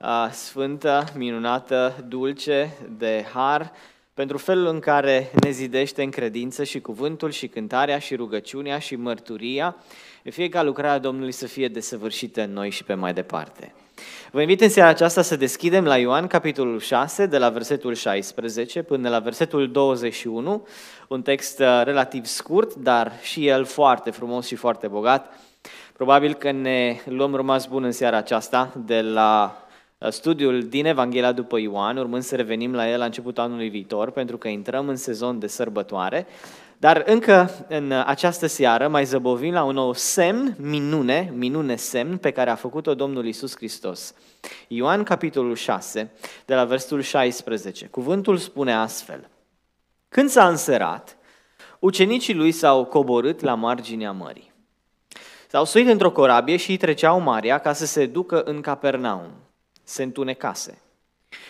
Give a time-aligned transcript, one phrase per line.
[0.00, 3.72] uh, sfântă, minunată, dulce, de har,
[4.14, 8.96] pentru felul în care ne zidește în credință și cuvântul și cântarea și rugăciunea și
[8.96, 9.76] mărturia,
[10.22, 13.74] fie ca lucrarea Domnului să fie desăvârșită în noi și pe mai departe.
[14.30, 18.82] Vă invit în seara aceasta să deschidem la Ioan, capitolul 6, de la versetul 16
[18.82, 20.66] până la versetul 21,
[21.08, 25.34] un text uh, relativ scurt, dar și el foarte frumos și foarte bogat.
[25.92, 29.68] Probabil că ne luăm rămas bun în seara aceasta de la uh,
[30.08, 34.36] studiul din Evanghelia după Ioan, urmând să revenim la el la începutul anului viitor, pentru
[34.36, 36.26] că intrăm în sezon de sărbătoare.
[36.78, 42.30] Dar încă în această seară mai zăbovim la un nou semn, minune, minune semn pe
[42.30, 44.14] care a făcut-o Domnul Isus Hristos.
[44.68, 46.10] Ioan capitolul 6,
[46.44, 47.86] de la versetul 16.
[47.86, 49.28] Cuvântul spune astfel.
[50.08, 51.16] Când s-a înserat,
[51.78, 54.52] ucenicii lui s-au coborât la marginea mării.
[55.48, 59.30] S-au suit într-o corabie și treceau Maria ca să se ducă în Capernaum.
[59.90, 60.78] Se întunecase.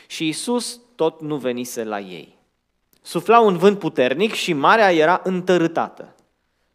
[0.06, 2.38] Și Isus tot nu venise la ei.
[3.02, 6.14] Sufla un vânt puternic și marea era întărâtată.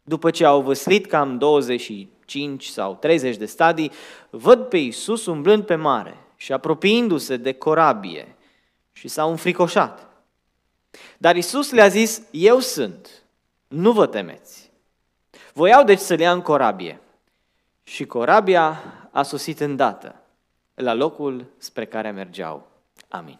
[0.02, 3.92] După ce au văslit cam 25 sau 30 de stadii,
[4.30, 8.36] văd pe Iisus umblând pe mare și apropiindu-se de corabie
[8.92, 10.08] și s-au înfricoșat.
[11.18, 13.22] Dar Iisus le-a zis, eu sunt,
[13.68, 14.70] nu vă temeți.
[15.52, 17.00] Voiau deci să le ia în corabie
[17.82, 20.20] și corabia a sosit îndată
[20.76, 22.68] la locul spre care mergeau.
[23.08, 23.38] Amin.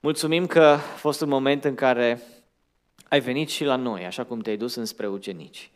[0.00, 2.22] Mulțumim că a fost un moment în care
[3.08, 5.70] ai venit și la noi, așa cum te-ai dus înspre ucenici.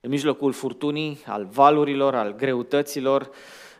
[0.00, 3.30] În mijlocul furtunii, al valurilor, al greutăților,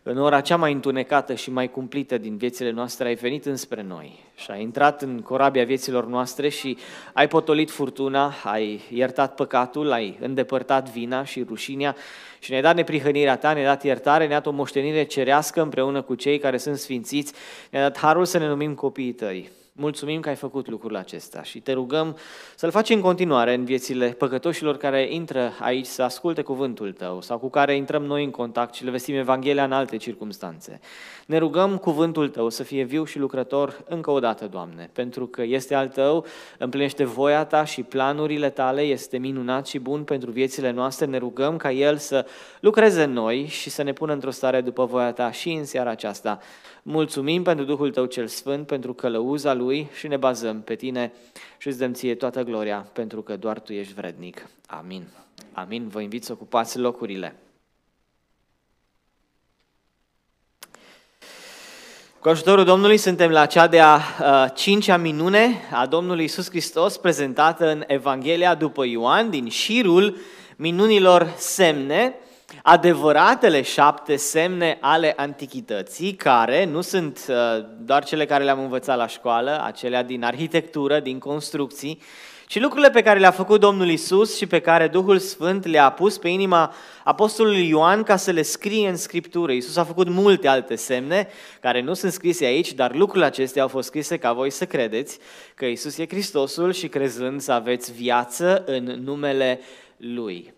[0.09, 4.25] în ora cea mai întunecată și mai cumplită din viețile noastre, ai venit înspre noi
[4.37, 6.77] și ai intrat în corabia vieților noastre și
[7.13, 11.97] ai potolit furtuna, ai iertat păcatul, ai îndepărtat vina și rușinea
[12.39, 16.15] și ne-ai dat neprihănirea ta, ne-ai dat iertare, ne-ai dat o moștenire cerească împreună cu
[16.15, 17.33] cei care sunt sfințiți,
[17.71, 19.51] ne-ai dat harul să ne numim copiii tăi.
[19.79, 22.17] Mulțumim că ai făcut lucrul acesta și te rugăm
[22.55, 27.39] să-l faci în continuare în viețile păcătoșilor care intră aici să asculte cuvântul tău sau
[27.39, 30.81] cu care intrăm noi în contact și le vestim Evanghelia în alte circunstanțe.
[31.27, 35.43] Ne rugăm cuvântul tău să fie viu și lucrător încă o dată, Doamne, pentru că
[35.43, 36.27] este al tău,
[36.59, 41.07] împlinește voia ta și planurile tale, este minunat și bun pentru viețile noastre.
[41.07, 42.27] Ne rugăm ca el să
[42.61, 45.91] lucreze în noi și să ne pună într-o stare după voia ta și în seara
[45.91, 46.39] aceasta.
[46.89, 51.13] Mulțumim pentru Duhul Tău cel Sfânt, pentru călăuza Lui și ne bazăm pe Tine
[51.59, 54.47] și îți dăm Ție toată gloria, pentru că doar Tu ești vrednic.
[54.67, 55.07] Amin.
[55.53, 55.89] Amin.
[55.89, 57.37] Vă invit să ocupați locurile.
[62.21, 67.71] Cu ajutorul Domnului suntem la cea de-a uh, cincea minune a Domnului Isus Hristos prezentată
[67.71, 70.17] în Evanghelia după Ioan din șirul
[70.57, 72.15] minunilor semne
[72.63, 77.35] adevăratele șapte semne ale antichității, care nu sunt uh,
[77.79, 82.03] doar cele care le-am învățat la școală, acelea din arhitectură, din construcții,
[82.49, 86.19] ci lucrurile pe care le-a făcut Domnul Isus și pe care Duhul Sfânt le-a pus
[86.19, 86.75] pe inima
[87.05, 89.53] Apostolului Ioan ca să le scrie în Scriptură.
[89.53, 91.29] Isus a făcut multe alte semne
[91.61, 95.19] care nu sunt scrise aici, dar lucrurile acestea au fost scrise ca voi să credeți
[95.55, 99.61] că Isus e Hristosul și crezând să aveți viață în numele
[99.97, 100.56] Lui.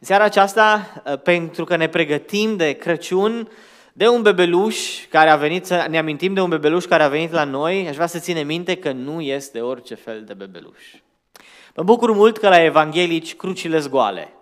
[0.00, 3.48] În seara aceasta, ă, pentru că ne pregătim de Crăciun,
[3.92, 7.32] de un bebeluș care a venit, să ne amintim de un bebeluș care a venit
[7.32, 10.94] la noi, aș vrea să ține minte că nu este orice fel de bebeluș.
[11.76, 14.32] Mă bucur mult că la evanghelici crucile zgoale.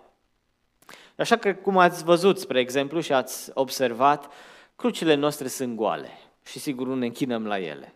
[1.17, 4.31] Așa că, cum ați văzut, spre exemplu, și ați observat,
[4.75, 6.09] crucile noastre sunt goale
[6.45, 7.93] și sigur nu ne închinăm la ele.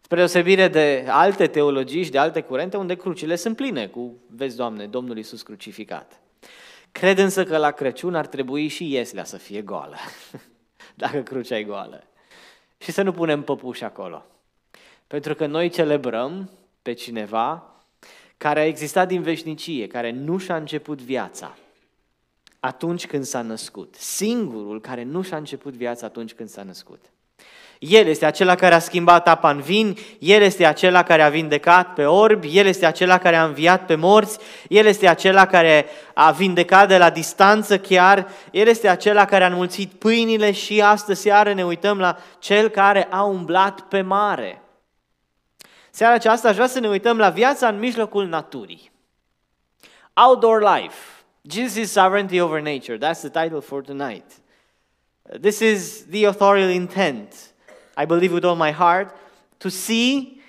[0.00, 4.56] Spre deosebire de alte teologii și de alte curente unde crucile sunt pline cu, vezi,
[4.56, 6.21] Doamne, Domnul Iisus crucificat.
[6.92, 9.96] Cred însă că la Crăciun ar trebui și ieslea să fie goală,
[10.94, 12.04] dacă crucea e goală.
[12.78, 14.26] Și să nu punem păpuși acolo.
[15.06, 16.50] Pentru că noi celebrăm
[16.82, 17.76] pe cineva
[18.36, 21.56] care a existat din veșnicie, care nu și-a început viața
[22.60, 23.94] atunci când s-a născut.
[23.94, 27.04] Singurul care nu și-a început viața atunci când s-a născut.
[27.88, 31.94] El este acela care a schimbat apa în vin, El este acela care a vindecat
[31.94, 34.38] pe orbi, El este acela care a înviat pe morți,
[34.68, 39.46] El este acela care a vindecat de la distanță chiar, El este acela care a
[39.46, 44.62] înmulțit pâinile și astă seară ne uităm la Cel care a umblat pe mare.
[45.90, 48.90] Seara aceasta aș vrea să ne uităm la viața în mijlocul naturii.
[50.26, 50.96] Outdoor life.
[51.50, 52.98] Jesus' sovereignty over nature.
[52.98, 54.24] That's the title for tonight.
[55.40, 57.51] This is the authorial intent
[57.96, 59.14] I believe with all my heart,
[59.58, 60.40] to see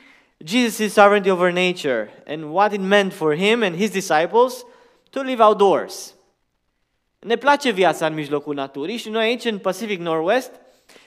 [0.43, 4.65] Jesus' sovereignty over nature and what it meant for him and his disciples
[5.09, 6.13] to live outdoors.
[7.19, 10.51] Ne place viața în mijlocul naturii și noi aici în Pacific Northwest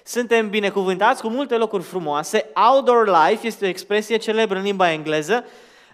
[0.04, 2.50] suntem binecuvântați cu multe locuri frumoase.
[2.70, 5.44] Outdoor life este o expresie celebră în limba engleză,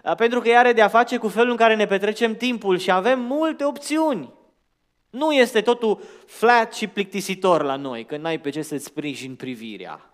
[0.03, 2.77] uh, pentru că ea are de a face cu felul în care ne petrecem timpul
[2.77, 4.33] și avem multe opțiuni.
[5.09, 10.12] Nu este totul flat și plictisitor la noi, când n-ai pe ce să-ți sprijini privirea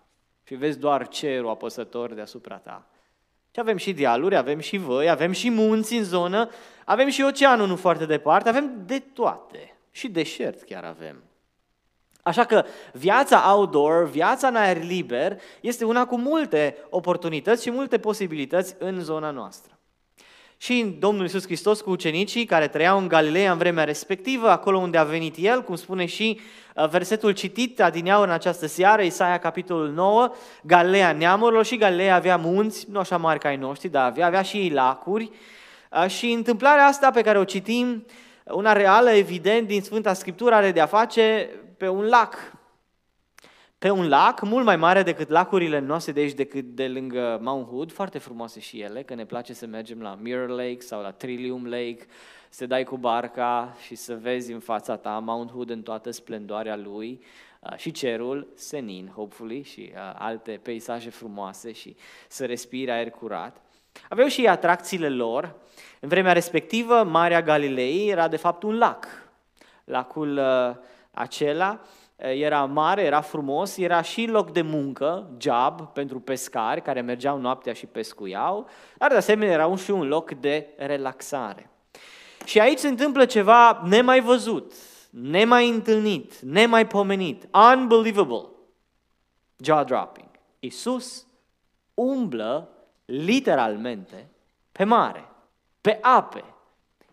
[0.50, 2.86] și vezi doar cerul apăsător deasupra ta.
[3.50, 6.50] Și avem și dealuri, avem și văi, avem și munți în zonă,
[6.84, 9.76] avem și oceanul nu foarte departe, avem de toate.
[9.90, 11.22] Și deșert chiar avem.
[12.22, 17.98] Așa că viața outdoor, viața în aer liber, este una cu multe oportunități și multe
[17.98, 19.78] posibilități în zona noastră.
[20.62, 24.98] Și Domnul Iisus Hristos cu ucenicii care trăiau în Galileea în vremea respectivă, acolo unde
[24.98, 26.40] a venit El, cum spune și
[26.74, 32.36] uh, versetul citit adineau în această seară, Isaia capitolul 9, Galileea neamurilor și Galileea avea
[32.36, 35.30] munți, nu așa mari ca ai noștri, dar avea, avea și lacuri.
[35.90, 38.06] Uh, și întâmplarea asta pe care o citim,
[38.44, 42.52] una reală, evident, din Sfânta Scriptură, are de a face pe un lac.
[43.80, 47.66] Pe un lac mult mai mare decât lacurile noastre de aici, decât de lângă Mount
[47.66, 51.10] Hood, foarte frumoase și ele, că ne place să mergem la Mirror Lake sau la
[51.10, 52.06] Trillium Lake,
[52.48, 56.76] să dai cu barca și să vezi în fața ta Mount Hood în toată splendoarea
[56.76, 57.24] lui
[57.60, 61.96] uh, și cerul senin, hopefully, și uh, alte peisaje frumoase și
[62.28, 63.62] să respiri aer curat.
[64.08, 65.54] Aveau și atracțiile lor.
[66.00, 69.06] În vremea respectivă, Marea Galilei era de fapt un lac.
[69.84, 70.76] Lacul uh,
[71.10, 71.80] acela
[72.22, 77.72] era mare, era frumos, era și loc de muncă, job, pentru pescari care mergeau noaptea
[77.72, 78.68] și pescuiau,
[78.98, 81.70] dar de asemenea era un și un loc de relaxare.
[82.44, 84.72] Și aici se întâmplă ceva nemai văzut,
[85.10, 88.48] nemai întâlnit, nemai pomenit, unbelievable,
[89.56, 90.28] jaw-dropping.
[90.58, 91.26] Iisus
[91.94, 92.68] umblă
[93.04, 94.30] literalmente
[94.72, 95.28] pe mare,
[95.80, 96.44] pe ape,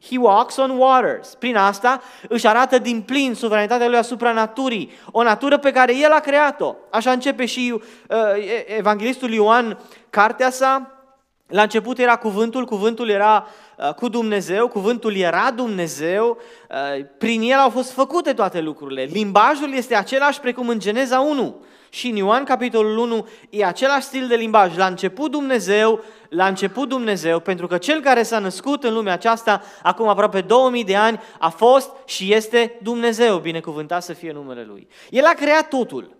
[0.10, 1.34] He walks on waters.
[1.34, 6.12] Prin asta își arată din plin suveranitatea lui asupra naturii, o natură pe care el
[6.12, 6.76] a creat-o.
[6.92, 8.18] Așa începe și uh,
[8.78, 9.80] evanghelistul Ioan
[10.10, 10.92] cartea sa.
[11.48, 13.48] La început era cuvântul, cuvântul era
[13.78, 16.38] uh, cu Dumnezeu, cuvântul era Dumnezeu,
[16.70, 19.04] uh, prin el au fost făcute toate lucrurile.
[19.04, 24.28] Limbajul este același precum în Geneza 1 și în Ioan capitolul 1 e același stil
[24.28, 24.76] de limbaj.
[24.76, 29.62] La început Dumnezeu, la început Dumnezeu, pentru că cel care s-a născut în lumea aceasta
[29.84, 34.88] acum aproape 2000 de ani a fost și este Dumnezeu, binecuvântat să fie numele Lui.
[35.10, 36.18] El a creat totul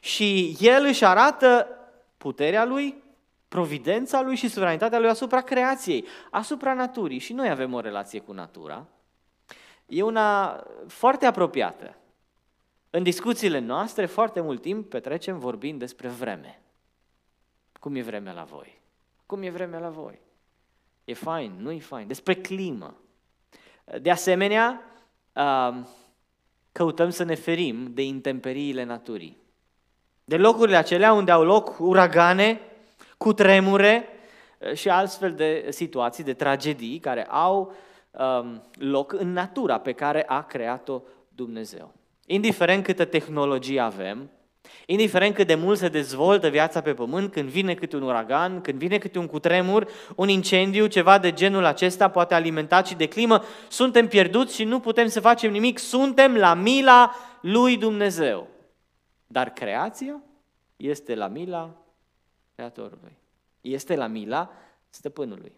[0.00, 1.66] și El își arată
[2.18, 3.04] puterea Lui,
[3.56, 7.18] providența Lui și suveranitatea Lui asupra creației, asupra naturii.
[7.18, 8.86] Și noi avem o relație cu natura.
[9.86, 11.96] E una foarte apropiată.
[12.90, 16.62] În discuțiile noastre, foarte mult timp petrecem vorbind despre vreme.
[17.80, 18.80] Cum e vremea la voi?
[19.26, 20.20] Cum e vremea la voi?
[21.04, 22.06] E fain, nu e fain?
[22.06, 22.94] Despre climă.
[24.00, 24.80] De asemenea,
[26.72, 29.36] căutăm să ne ferim de intemperiile naturii.
[30.24, 32.60] De locurile acelea unde au loc uragane,
[33.16, 34.08] cu tremure
[34.74, 37.72] și altfel de situații, de tragedii care au
[38.72, 41.92] loc în natura pe care a creat-o Dumnezeu.
[42.26, 44.30] Indiferent câtă tehnologie avem,
[44.86, 48.78] indiferent cât de mult se dezvoltă viața pe pământ, când vine câte un uragan, când
[48.78, 53.42] vine câte un cutremur, un incendiu, ceva de genul acesta, poate alimentat și de climă,
[53.68, 58.48] suntem pierduți și nu putem să facem nimic, suntem la mila lui Dumnezeu.
[59.26, 60.22] Dar creația
[60.76, 61.70] este la mila
[62.56, 63.16] Creatorului.
[63.60, 64.50] Este la mila
[64.88, 65.52] Stăpânului.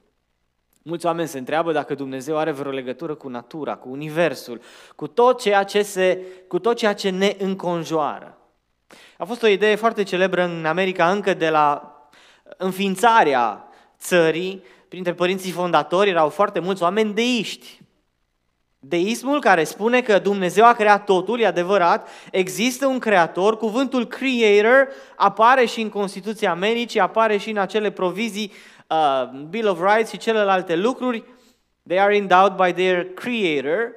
[0.83, 4.61] Mulți oameni se întreabă dacă Dumnezeu are vreo legătură cu natura, cu universul,
[4.97, 8.39] cu tot ceea ce, se, cu tot ceea ce ne înconjoară.
[9.19, 11.93] A fost o idee foarte celebră în America încă de la
[12.57, 14.63] înființarea țării.
[14.89, 17.81] Printre părinții fondatori erau foarte mulți oameni deiști.
[18.81, 24.89] Deismul care spune că Dumnezeu a creat totul, e adevărat, există un creator, cuvântul creator
[25.17, 28.53] apare și în Constituția Americii, apare și în acele provizii
[28.89, 31.25] uh, Bill of Rights și celelalte lucruri,
[31.87, 33.93] they are endowed by their creator.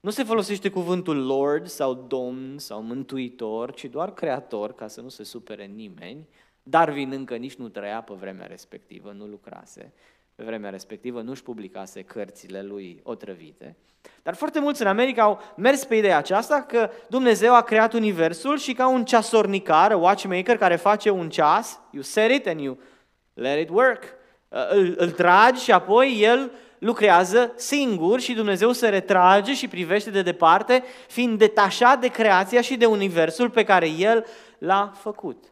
[0.00, 5.08] Nu se folosește cuvântul Lord sau Domn sau Mântuitor, ci doar Creator, ca să nu
[5.08, 6.28] se supere nimeni.
[6.62, 9.92] Darwin încă nici nu trăia pe vremea respectivă, nu lucrase.
[10.34, 13.76] Pe vremea respectivă nu-și publicase cărțile lui otrăvite.
[14.22, 18.58] Dar foarte mulți în America au mers pe ideea aceasta că Dumnezeu a creat universul
[18.58, 22.78] și ca un ceasornicar, watchmaker care face un ceas, you set it and you
[23.34, 24.02] let it work.
[24.48, 30.10] Uh, îl, îl tragi și apoi el lucrează singur și Dumnezeu se retrage și privește
[30.10, 34.26] de departe, fiind detașat de creația și de universul pe care el
[34.58, 35.44] l-a făcut.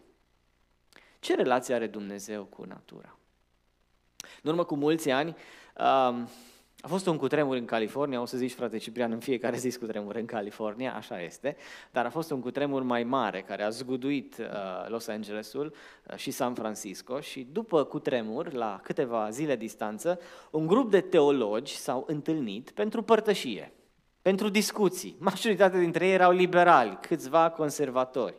[1.18, 3.19] Ce relație are Dumnezeu cu natura?
[4.42, 5.36] În urmă cu mulți ani,
[6.08, 6.28] um,
[6.82, 10.14] A fost un cutremur în California, o să zici, frate Ciprian, în fiecare zi cutremur
[10.14, 11.56] în California, așa este,
[11.90, 14.46] dar a fost un cutremur mai mare care a zguduit uh,
[14.88, 15.74] Los Angelesul
[16.10, 20.20] uh, și San Francisco și după cutremur, la câteva zile distanță,
[20.50, 23.72] un grup de teologi s-au întâlnit pentru părtășie,
[24.22, 25.16] pentru discuții.
[25.18, 28.34] Majoritatea dintre ei erau liberali, câțiva conservatori.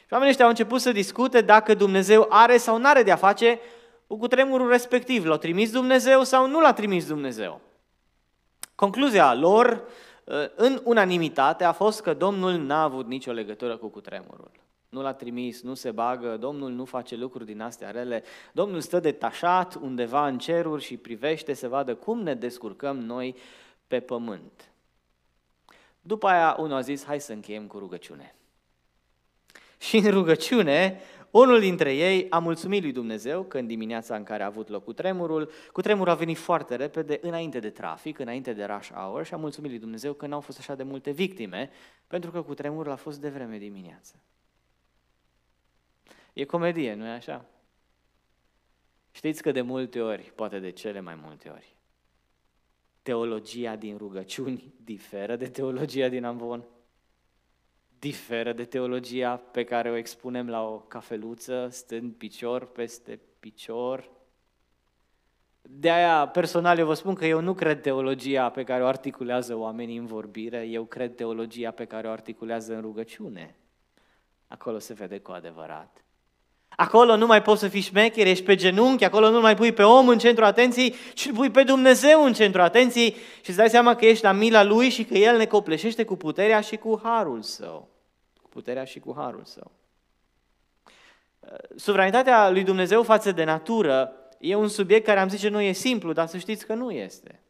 [0.00, 3.58] Și oamenii ăștia au început să discute dacă Dumnezeu are sau nu are de-a face
[4.06, 5.24] cu cutremurul respectiv.
[5.24, 7.60] L-a trimis Dumnezeu sau nu l-a trimis Dumnezeu?
[8.74, 9.88] Concluzia lor,
[10.24, 14.50] uh, în unanimitate, a fost că Domnul n-a avut nicio legătură cu cutremurul.
[14.88, 18.24] Nu l-a trimis, nu se bagă, Domnul nu face lucruri din astea rele.
[18.52, 23.36] Domnul stă detașat undeva în ceruri și privește să vadă cum ne descurcăm noi
[23.86, 24.70] pe pământ.
[26.00, 28.34] După aia, unul a zis, hai să încheiem cu rugăciune.
[29.78, 34.42] Și în rugăciune, unul dintre ei a mulțumit lui Dumnezeu că în dimineața în care
[34.42, 38.52] a avut loc cu tremurul, cu tremurul a venit foarte repede, înainte de trafic, înainte
[38.52, 41.70] de rush hour și a mulțumit lui Dumnezeu că n-au fost așa de multe victime,
[42.06, 44.14] pentru că cu tremurul a fost de vreme dimineață.
[46.32, 47.44] E comedie, nu e așa?
[49.10, 51.76] Știți că de multe ori, poate de cele mai multe ori,
[53.02, 56.64] teologia din rugăciuni diferă de teologia din amvon
[58.06, 64.10] diferă de teologia pe care o expunem la o cafeluță, stând picior peste picior.
[65.62, 69.56] De aia, personal, eu vă spun că eu nu cred teologia pe care o articulează
[69.56, 73.56] oamenii în vorbire, eu cred teologia pe care o articulează în rugăciune.
[74.48, 76.04] Acolo se vede cu adevărat.
[76.68, 79.82] Acolo nu mai poți să fii șmecher, ești pe genunchi, acolo nu mai pui pe
[79.82, 83.10] om în centru atenției, ci îl pui pe Dumnezeu în centru atenției
[83.42, 86.16] și îți dai seama că ești la mila Lui și că El ne copleșește cu
[86.16, 87.95] puterea și cu harul Său.
[88.56, 89.70] Cu puterea și cu harul Său.
[91.74, 96.12] Suveranitatea lui Dumnezeu față de natură e un subiect care am zice nu e simplu,
[96.12, 97.42] dar să știți că nu este.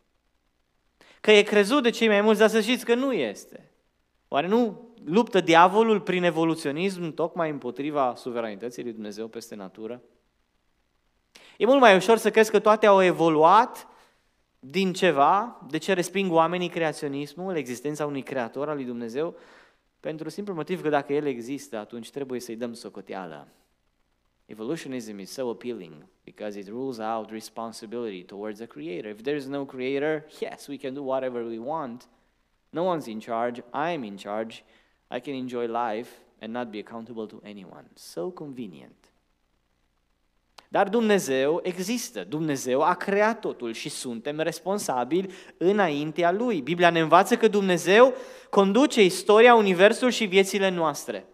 [1.21, 3.71] Că e crezut de cei mai mulți, dar să știți că nu este.
[4.29, 10.03] Oare nu luptă diavolul prin evoluționism tocmai împotriva suveranității lui Dumnezeu peste natură?
[11.57, 13.89] E mult mai ușor să crezi că toate au evoluat
[14.59, 19.37] din ceva, de ce resping oamenii creaționismul, existența unui creator al lui Dumnezeu,
[20.01, 23.49] pentru simplu motiv că dacă el există, atunci trebuie să-i dăm socoteală.
[24.47, 29.11] Evolutionism is so appealing because it rules out responsibility towards the creator.
[29.11, 32.09] If there is no creator, yes, we can do whatever we want.
[32.71, 34.65] No one's in charge, I'm in charge.
[35.11, 37.89] I can enjoy life and not be accountable to anyone.
[37.95, 39.06] So convenient.
[40.69, 46.61] Dar Dumnezeu există, Dumnezeu a creat totul și suntem responsabili înaintea Lui.
[46.61, 48.15] Biblia ne învață că Dumnezeu
[48.51, 51.27] conduce istoria, universul și viețile noastre.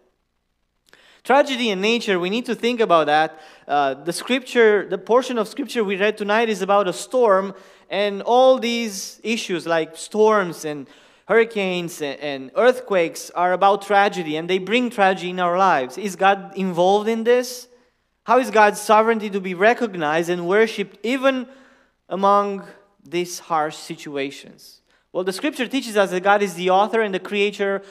[1.23, 3.39] Tragedy in nature, we need to think about that.
[3.69, 7.55] Uh, the scripture, the portion of scripture we read tonight is about a storm
[7.89, 10.89] and all these issues like storms and
[11.27, 15.97] hurricanes and earthquakes are about tragedy and they bring tragedy in our lives.
[15.97, 17.69] Is God involved in this?
[18.25, 21.47] How is God's sovereignty to be recognized and worshiped even
[22.09, 22.65] among
[23.05, 24.81] these harsh situations?
[25.13, 27.83] Well, the scripture teaches us that God is the author and the creator,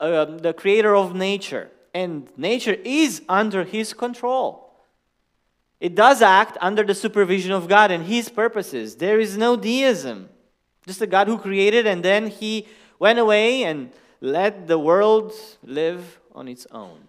[0.00, 4.66] uh, the creator of nature, and nature is under his control.
[5.78, 8.96] It does act under the supervision of God and his purposes.
[8.96, 10.28] There is no deism.
[10.86, 12.66] Just a God who created and then he
[12.98, 17.05] went away and let the world live on its own.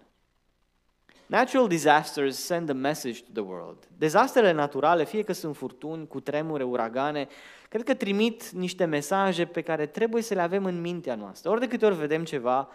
[1.28, 3.88] Natural disasters send a message to the world.
[3.98, 7.28] Dezastrele naturale, fie că sunt furtuni, cu tremure, uragane,
[7.68, 11.50] cred că trimit niște mesaje pe care trebuie să le avem în mintea noastră.
[11.50, 12.68] Ori de câte ori vedem ceva,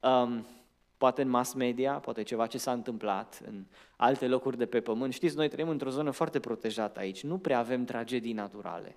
[0.00, 0.46] um,
[0.98, 3.64] poate în mass media, poate ceva ce s-a întâmplat în
[3.96, 5.12] alte locuri de pe pământ.
[5.12, 8.96] Știți, noi trăim într-o zonă foarte protejată aici, nu prea avem tragedii naturale.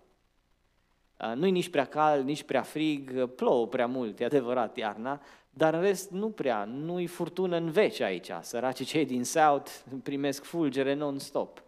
[1.19, 5.73] Uh, nu-i nici prea cald, nici prea frig, plouă prea mult, e adevărat, iarna, dar
[5.73, 8.29] în rest nu prea, nu-i furtună în veci aici.
[8.41, 9.71] Săracii cei din South
[10.03, 11.61] primesc fulgere non-stop.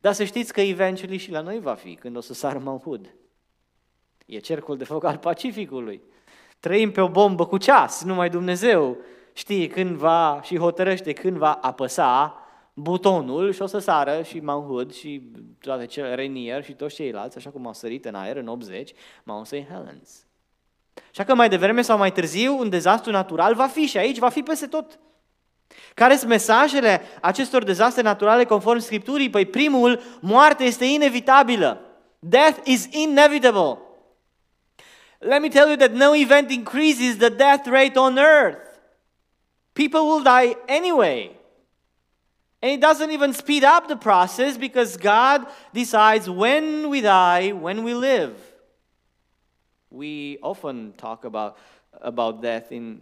[0.00, 2.82] Dar să știți că eventually și la noi va fi, când o să sară Mount
[2.82, 3.14] Hood.
[4.26, 6.02] E cercul de foc al Pacificului.
[6.60, 8.96] Trăim pe o bombă cu ceas, numai Dumnezeu
[9.32, 12.41] știe când va și hotărăște când va apăsa
[12.74, 15.22] butonul și o să sară și Mount Hood și
[15.60, 18.92] toate cele Rainier și toți ceilalți, așa cum au sărit în aer în 80,
[19.24, 19.64] Mount St.
[19.70, 20.26] Helens.
[21.10, 24.28] Așa că mai devreme sau mai târziu un dezastru natural va fi și aici, va
[24.28, 24.98] fi peste tot.
[25.94, 29.30] Care sunt mesajele acestor dezastre naturale conform Scripturii?
[29.30, 31.80] Păi primul, moartea este inevitabilă.
[32.18, 33.78] Death is inevitable.
[35.18, 38.58] Let me tell you that no event increases the death rate on earth.
[39.72, 41.41] People will die anyway.
[42.62, 47.82] And it doesn't even speed up the process because God decides when we die, when
[47.82, 48.36] we live.
[49.90, 51.58] We often talk about,
[52.00, 53.00] about death in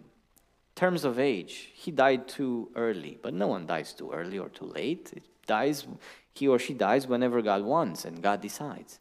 [0.74, 1.70] terms of age.
[1.74, 5.12] He died too early, but no one dies too early or too late.
[5.14, 5.86] It dies,
[6.32, 8.98] he or she dies whenever God wants and God decides.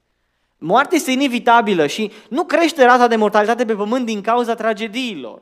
[0.57, 5.41] Moartea este inevitabilă și nu crește rata de mortalitate pe pământ din cauza tragediilor.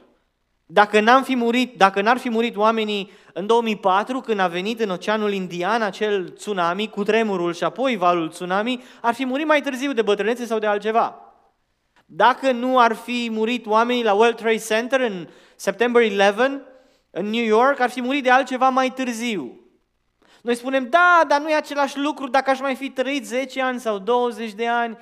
[0.70, 4.90] Dacă n-am fi murit, dacă n-ar fi murit oamenii în 2004, când a venit în
[4.90, 9.94] Oceanul Indian acel tsunami cu tremurul și apoi valul tsunami, ar fi murit mai târziu
[9.94, 11.22] de bătrânețe sau de altceva.
[12.06, 16.62] Dacă nu ar fi murit oamenii la World Trade Center în September 11,
[17.10, 19.60] în New York, ar fi murit de altceva mai târziu.
[20.42, 23.80] Noi spunem, da, dar nu e același lucru dacă aș mai fi trăit 10 ani
[23.80, 24.98] sau 20 de ani.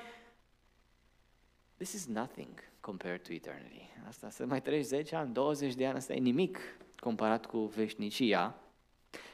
[1.78, 2.48] This is nothing
[2.80, 3.85] compared to eternity.
[4.08, 6.60] Asta să mai trăiești 10 ani, 20 de ani, asta e nimic
[7.00, 8.56] comparat cu veșnicia.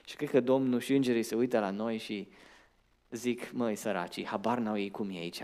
[0.05, 2.27] Și cred că Domnul și îngerii se uită la noi și
[3.09, 5.41] zic, măi săracii, habar n-au ei cum e aici.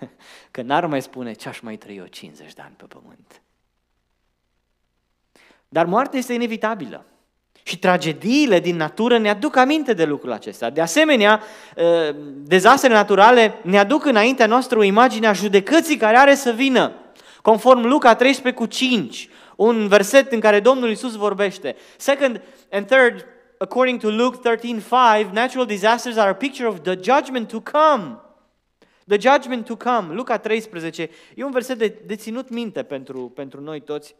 [0.50, 3.42] că n-ar mai spune ce aș mai trăi eu 50 de ani pe pământ.
[5.68, 7.04] Dar moartea este inevitabilă.
[7.62, 10.70] Și tragediile din natură ne aduc aminte de lucrul acesta.
[10.70, 11.40] De asemenea,
[11.76, 17.05] ă, dezastrele naturale ne aduc înaintea noastră o imagine a judecății care are să vină.
[17.46, 21.76] Conform Luca 13 cu 5, un verset în care Domnul Isus vorbește.
[21.96, 23.26] Second and third,
[23.58, 28.20] according to Luke 13, 5, natural disasters are a picture of the judgment to come.
[29.06, 30.14] The judgment to come.
[30.14, 34.14] Luca 13 e un verset de, de ținut minte pentru, pentru noi toți.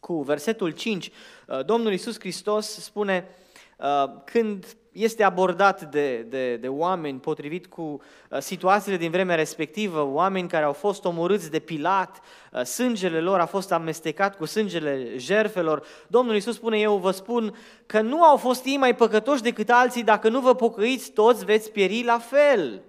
[0.00, 1.10] Cu versetul 5,
[1.46, 3.28] uh, Domnul Isus Hristos spune,
[3.76, 10.02] uh, când este abordat de, de, de oameni potrivit cu uh, situațiile din vremea respectivă,
[10.02, 12.20] oameni care au fost omorâți de Pilat,
[12.52, 15.86] uh, sângele lor a fost amestecat cu sângele jerfelor.
[16.06, 20.02] Domnul Iisus spune, eu vă spun că nu au fost ei mai păcătoși decât alții,
[20.02, 22.82] dacă nu vă pocăiți, toți veți pieri la fel.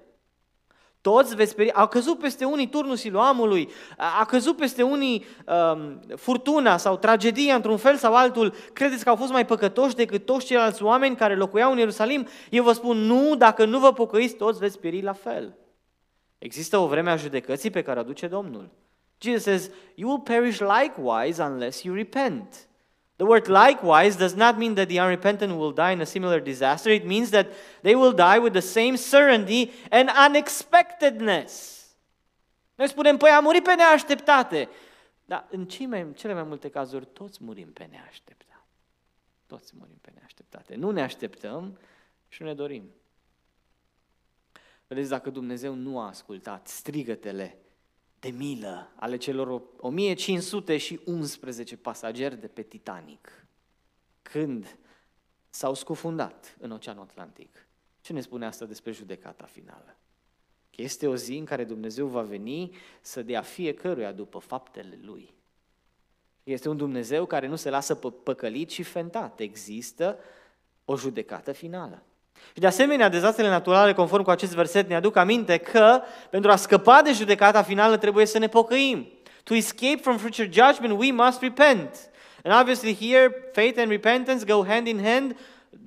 [1.07, 1.71] Toți veți peri.
[1.71, 3.69] A căzut peste unii turnul siloamului,
[4.19, 8.53] a căzut peste unii um, furtuna sau tragedia într-un fel sau altul.
[8.73, 12.27] Credeți că au fost mai păcătoși decât toți ceilalți oameni care locuiau în Ierusalim?
[12.49, 15.57] Eu vă spun, nu, dacă nu vă pocăiți, toți veți pieri la fel.
[16.37, 18.69] Există o vreme a judecății pe care o aduce Domnul.
[19.21, 22.66] Jesus says, you will perish likewise unless you repent.
[23.17, 26.91] The word likewise does not mean that the unrepentant will die in a similar disaster.
[26.91, 27.47] It means that
[27.81, 31.85] they will die with the same certainty and unexpectedness.
[32.75, 34.69] Noi spunem, păi a murit pe neașteptate.
[35.25, 38.67] Dar în cele mai multe cazuri toți murim pe neașteptate.
[39.45, 40.75] Toți murim pe neașteptate.
[40.75, 41.79] Nu ne așteptăm
[42.27, 42.91] și nu ne dorim.
[44.87, 47.57] Vedeți, dacă Dumnezeu nu a ascultat strigătele
[48.19, 53.47] de milă ale celor 1511 pasageri de pe Titanic
[54.21, 54.77] când
[55.49, 57.67] s-au scufundat în Oceanul Atlantic.
[58.01, 59.97] Ce ne spune asta despre judecata finală?
[60.69, 65.33] Că este o zi în care Dumnezeu va veni să dea fiecăruia după faptele Lui.
[66.43, 69.39] Este un Dumnezeu care nu se lasă păcălit și fentat.
[69.39, 70.19] Există
[70.85, 72.03] o judecată finală.
[72.53, 76.55] Și de asemenea, dezastrele naturale, conform cu acest verset, ne aduc aminte că pentru a
[76.55, 79.07] scăpa de judecata finală trebuie să ne pocăim.
[79.43, 82.09] To escape from future judgment, we must repent.
[82.43, 85.35] And obviously here, faith and repentance go hand in hand,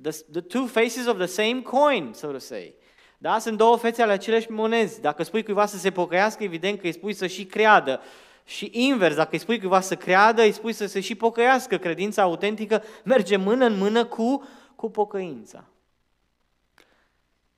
[0.01, 2.73] the, the two faces of the same coin, so to say.
[3.17, 3.39] Da?
[3.39, 5.01] Sunt două fețe ale aceleași monezi.
[5.01, 8.01] Dacă spui cuiva să se pocăiască, evident că îi spui să și creadă.
[8.45, 11.77] Și invers, dacă îi spui cuiva să creadă, îi spui să se și pocăiască.
[11.77, 15.63] Credința autentică merge mână în mână cu, cu pocăința.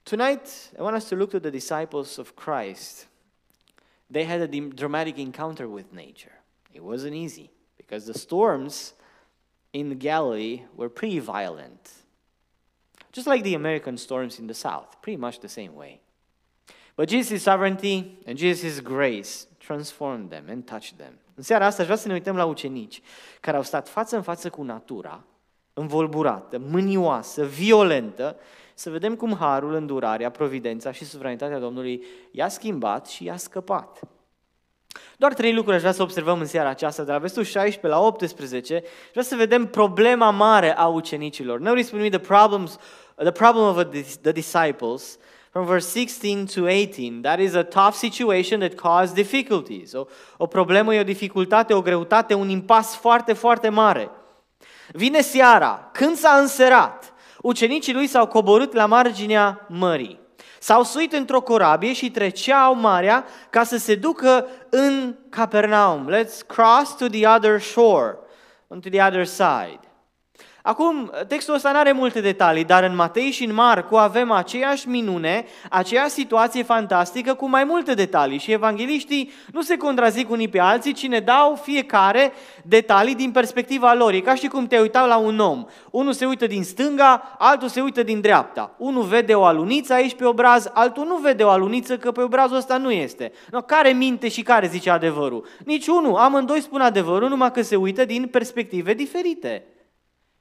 [0.05, 3.07] Tonight, I want us to look to the disciples of Christ.
[4.09, 6.33] They had a dramatic encounter with nature.
[6.73, 8.93] It wasn't easy because the storms
[9.71, 11.89] in Galilee were pretty violent.
[13.13, 16.01] Just like the American storms in the south, pretty much the same way.
[16.95, 21.19] But Jesus' sovereignty and Jesus' grace transformed them and touched them.
[21.35, 23.01] În seara asta aș vrea să ne uităm la ucenici
[23.39, 25.23] care au stat față în față cu natura,
[25.73, 28.37] învolburată, mânioasă, violentă
[28.73, 33.99] să vedem cum harul, îndurarea, providența și suveranitatea Domnului i-a schimbat și i-a scăpat.
[35.17, 38.05] Doar trei lucruri aș vrea să observăm în seara aceasta, de la versetul 16 la
[38.05, 41.59] 18, vreau să vedem problema mare a ucenicilor.
[41.59, 42.77] Notice with me the problems,
[43.15, 43.85] the problem of
[44.21, 45.17] the disciples
[45.53, 47.21] from verse 16 to 18.
[47.21, 49.93] That is a tough situation that caused difficulties.
[49.93, 50.05] O,
[50.37, 54.09] o problemă e o dificultate, o greutate, un impas foarte, foarte mare.
[54.91, 57.12] Vine seara, când s-a înserat,
[57.43, 60.19] ucenicii lui s-au coborât la marginea mării.
[60.59, 66.11] S-au suit într-o corabie și treceau marea ca să se ducă în Capernaum.
[66.11, 68.17] Let's cross to the other shore,
[68.67, 69.79] to the other side.
[70.65, 74.87] Acum, textul ăsta nu are multe detalii, dar în Matei și în Marcu avem aceeași
[74.87, 80.59] minune, aceeași situație fantastică cu mai multe detalii și evangeliștii nu se contrazic unii pe
[80.59, 84.13] alții, ci ne dau fiecare detalii din perspectiva lor.
[84.13, 85.65] E ca și cum te uitau la un om.
[85.91, 88.75] Unul se uită din stânga, altul se uită din dreapta.
[88.77, 92.57] Unul vede o aluniță aici pe obraz, altul nu vede o aluniță că pe obrazul
[92.57, 93.31] ăsta nu este.
[93.51, 95.45] No, care minte și care zice adevărul?
[95.65, 99.63] Nici unul, amândoi spun adevărul, numai că se uită din perspective diferite.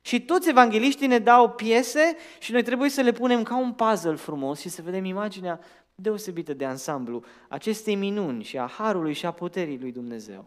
[0.03, 4.15] Și toți evangeliștii ne dau piese și noi trebuie să le punem ca un puzzle
[4.15, 5.61] frumos și să vedem imaginea
[5.95, 10.45] deosebită de ansamblu acestei minuni și a harului și a puterii lui Dumnezeu.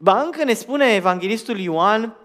[0.00, 2.16] Ba încă ne spune evanghelistul Ioan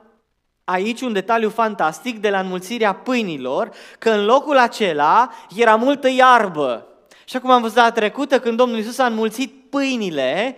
[0.63, 6.87] aici un detaliu fantastic de la înmulțirea pâinilor, că în locul acela era multă iarbă.
[7.25, 10.57] Și acum am văzut data trecută, când Domnul Iisus a înmulțit pâinile,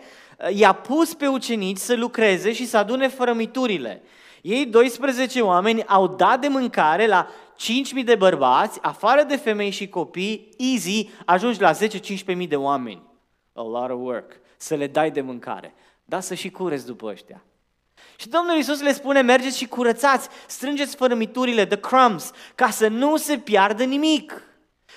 [0.54, 4.02] i-a pus pe ucenici să lucreze și să adune fărămiturile.
[4.41, 7.28] Ei, 12 oameni, au dat de mâncare la
[7.97, 13.02] 5.000 de bărbați, afară de femei și copii, easy, ajungi la 10-15.000 de oameni.
[13.54, 14.32] A lot of work.
[14.58, 15.73] Să le dai de mâncare.
[16.06, 17.43] Da, să și cureți după ăștia.
[18.15, 23.17] Și Domnul Iisus le spune, mergeți și curățați, strângeți fărămiturile, the crumbs, ca să nu
[23.17, 24.43] se piardă nimic.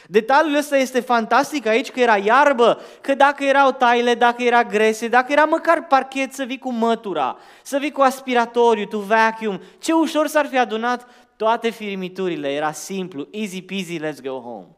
[0.07, 5.09] Detaliul ăsta este fantastic aici, că era iarbă, că dacă erau taile, dacă era grese,
[5.09, 9.93] dacă era măcar parchet să vii cu mătura, să vii cu aspiratoriu, tu vacuum, ce
[9.93, 14.69] ușor s-ar fi adunat toate firimiturile, era simplu, easy peasy, let's go home.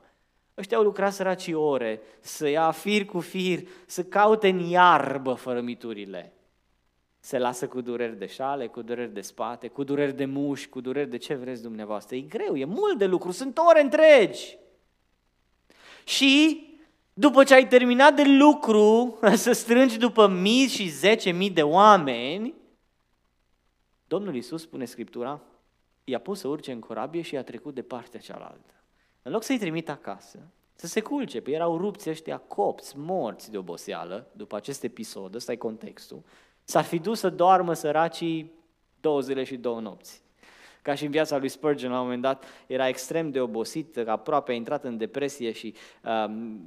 [0.59, 6.33] Ăștia au lucrat săracii ore, să ia fir cu fir, să caute în iarbă fărămiturile.
[7.21, 10.81] Se lasă cu dureri de șale, cu dureri de spate, cu dureri de muși, cu
[10.81, 12.17] dureri de ce vreți dumneavoastră.
[12.17, 14.59] E greu, e mult de lucru, sunt ore întregi.
[16.05, 16.63] Și
[17.13, 22.55] după ce ai terminat de lucru, să strângi după mii și zece mii de oameni,
[24.09, 25.41] Domnul Iisus, spune Scriptura,
[26.05, 28.75] i-a pus să urce în corabie și i-a trecut de partea cealaltă.
[29.23, 30.39] În loc să-i trimit acasă,
[30.75, 35.53] să se culce, pe erau rupți ăștia copți, morți de oboseală, după acest episod, ăsta
[35.53, 36.23] e contextul,
[36.65, 38.53] s-ar fi dus să doarmă săracii
[39.01, 40.23] două zile și două nopți.
[40.85, 44.53] Ca și în viața lui Spurgeon, la un moment dat, era extrem de obosit, aproape
[44.53, 45.75] a intrat în depresie și
[46.27, 46.61] um,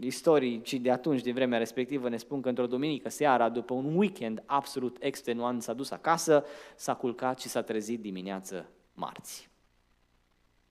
[0.00, 4.42] istoricii de atunci, din vremea respectivă, ne spun că într-o duminică seara, după un weekend
[4.46, 6.44] absolut extenuant, s-a dus acasă,
[6.76, 9.50] s-a culcat și s-a trezit dimineață marți.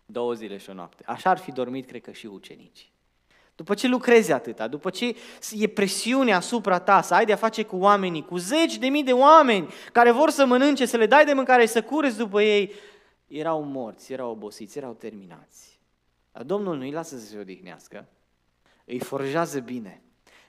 [0.06, 1.04] Două zile și o noapte.
[1.06, 2.92] Așa ar fi dormit, cred că, și ucenicii.
[3.56, 5.16] După ce lucrezi atâta, după ce
[5.52, 9.12] e presiune asupra ta să ai de-a face cu oamenii, cu zeci de mii de
[9.12, 12.74] oameni care vor să mănânce, să le dai de mâncare și să cureți după ei,
[13.32, 15.80] erau morți, erau obosiți, erau terminați.
[16.32, 18.08] Dar Domnul nu îi lasă să se odihnească,
[18.86, 20.02] îi forjează bine.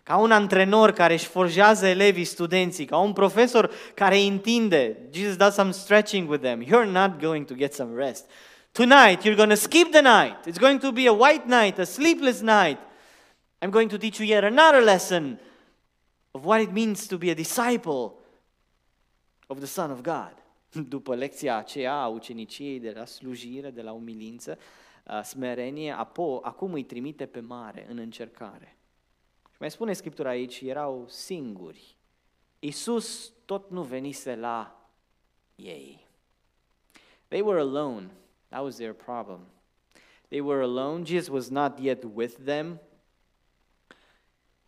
[0.03, 5.09] Ca un antrenor care își forjează elevii, studenții, ca un profesor care îi întinde.
[5.11, 6.63] Jesus does some stretching with them.
[6.65, 8.31] You're not going to get some rest.
[8.73, 10.47] Tonight, you're going to skip the night.
[10.47, 12.79] It's going to be a white night, a sleepless night.
[13.61, 15.39] I'm going to teach you yet another lesson
[16.33, 18.19] of what it means to be a disciple
[19.49, 20.42] of the Son of God.
[20.73, 24.59] După lecția aceea a uceniciei de la slujire, de la umilință,
[25.23, 28.77] smerenie, apo, acum îi trimite pe mare, în încercare.
[29.51, 31.97] Și mai spune Scriptura aici, erau singuri.
[32.59, 34.89] Iisus tot nu venise la
[35.57, 36.07] ei.
[37.29, 38.11] They were alone.
[38.49, 39.41] That was their problem.
[40.29, 41.05] They were alone.
[41.05, 42.81] Jesus was not yet with them.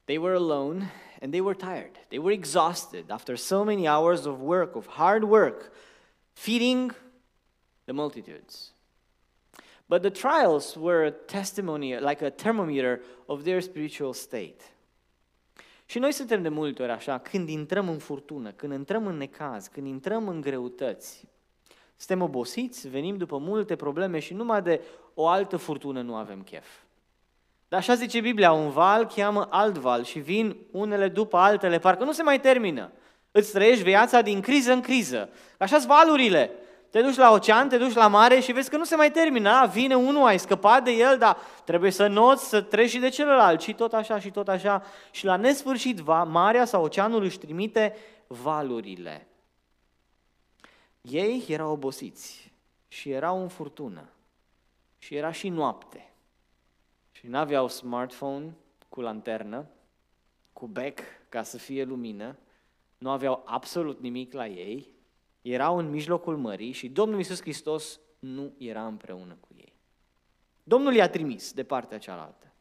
[0.05, 0.91] They were alone
[1.21, 1.97] and they were tired.
[2.09, 5.73] They were exhausted after so many hours of work, of hard work,
[6.35, 6.95] feeding
[7.85, 8.73] the multitudes.
[9.87, 14.57] But the trials were a testimony, like a thermometer of their spiritual state.
[15.87, 19.67] Și noi suntem de multe ori așa, când intrăm în furtună, când intrăm în necaz,
[19.67, 21.25] când intrăm în greutăți,
[21.97, 24.81] suntem obosiți, venim după multe probleme și numai de
[25.15, 26.67] o altă furtună nu avem chef.
[27.69, 32.05] Dar așa zice Biblia, un val cheamă alt val și vin unele după altele, parcă
[32.05, 32.93] nu se mai termină.
[33.37, 35.29] Îți trăiești viața din criză în criză.
[35.59, 36.51] așa sunt valurile.
[36.91, 39.71] Te duci la ocean, te duci la mare și vezi că nu se mai termină.
[39.73, 43.61] Vine unul, ai scăpat de el, dar trebuie să noți, să treci și de celălalt.
[43.61, 44.83] Și tot așa, și tot așa.
[45.11, 49.27] Și la nesfârșit, marea sau oceanul își trimite valurile.
[51.01, 52.53] Ei erau obosiți
[52.89, 54.09] și erau în furtună.
[54.99, 56.13] Și era și noapte.
[57.13, 58.55] Și nu aveau smartphone
[58.89, 59.67] cu lanternă,
[60.53, 62.37] cu bec ca să fie lumină,
[62.99, 64.93] nu aveau absolut nimic la ei,
[65.43, 69.79] erau în mijlocul mării și Domnul Iisus Hristos nu era împreună cu ei.
[70.63, 72.53] Domnul i-a trimis de partea cealaltă.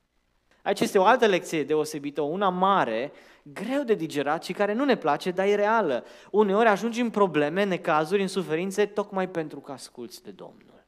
[0.63, 3.11] Aici este o altă lecție deosebită, una mare,
[3.43, 6.05] greu de digerat și care nu ne place, dar e reală.
[6.31, 10.85] Uneori ajungi în probleme, necazuri, în suferințe, tocmai pentru că asculți de Domnul.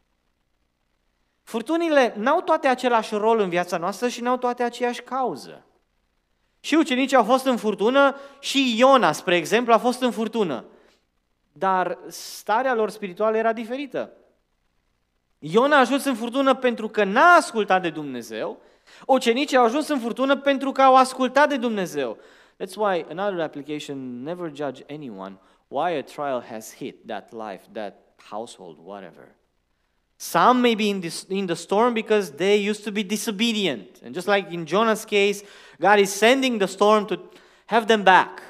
[1.44, 5.66] Furtunile n-au toate același rol în viața noastră și n-au toate aceeași cauză.
[6.66, 10.66] Și ucenicii au fost în furtună și Iona, spre exemplu, a fost în furtună.
[11.52, 14.12] Dar starea lor spirituală era diferită.
[15.40, 18.62] Iona a ajuns în furtună pentru că n-a ascultat de Dumnezeu,
[19.08, 22.18] ucenicii au ajuns în furtună pentru că au ascultat de Dumnezeu.
[22.64, 27.94] That's why another application, never judge anyone why a trial has hit that life, that
[28.30, 29.36] household, whatever.
[30.18, 34.02] Some may be in, this, in the storm because they used to be disobedient.
[34.04, 35.44] And just like in Jonah's case,
[35.80, 37.20] God is sending the storm to
[37.68, 38.42] have them back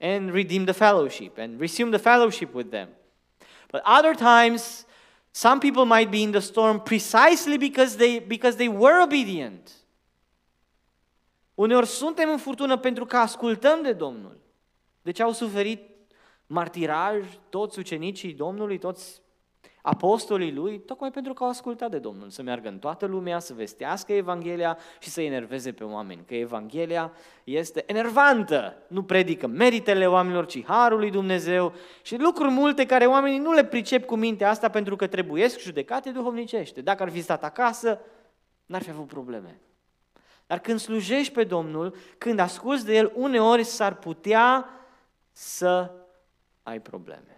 [0.00, 2.88] and redeem the fellowship and resume the fellowship with them.
[3.72, 4.84] But other times,
[5.32, 9.72] some people might be in the storm precisely because they, because they were obedient.
[11.54, 14.40] Uneori suntem în furtună pentru că ascultăm de Domnul.
[15.02, 15.80] Deci au suferit
[16.46, 19.22] martiraj toți ucenicii Domnului, toți
[19.86, 23.54] apostolii lui, tocmai pentru că au ascultat de Domnul, să meargă în toată lumea, să
[23.54, 27.12] vestească Evanghelia și să enerveze pe oameni, că Evanghelia
[27.44, 31.72] este enervantă, nu predică meritele oamenilor, ci harul lui Dumnezeu
[32.02, 36.10] și lucruri multe care oamenii nu le pricep cu mintea asta pentru că trebuiesc judecate
[36.10, 36.80] duhovnicește.
[36.80, 38.00] Dacă ar fi stat acasă,
[38.66, 39.60] n-ar fi avut probleme.
[40.46, 44.68] Dar când slujești pe Domnul, când asculți de El, uneori s-ar putea
[45.32, 45.90] să
[46.62, 47.35] ai probleme.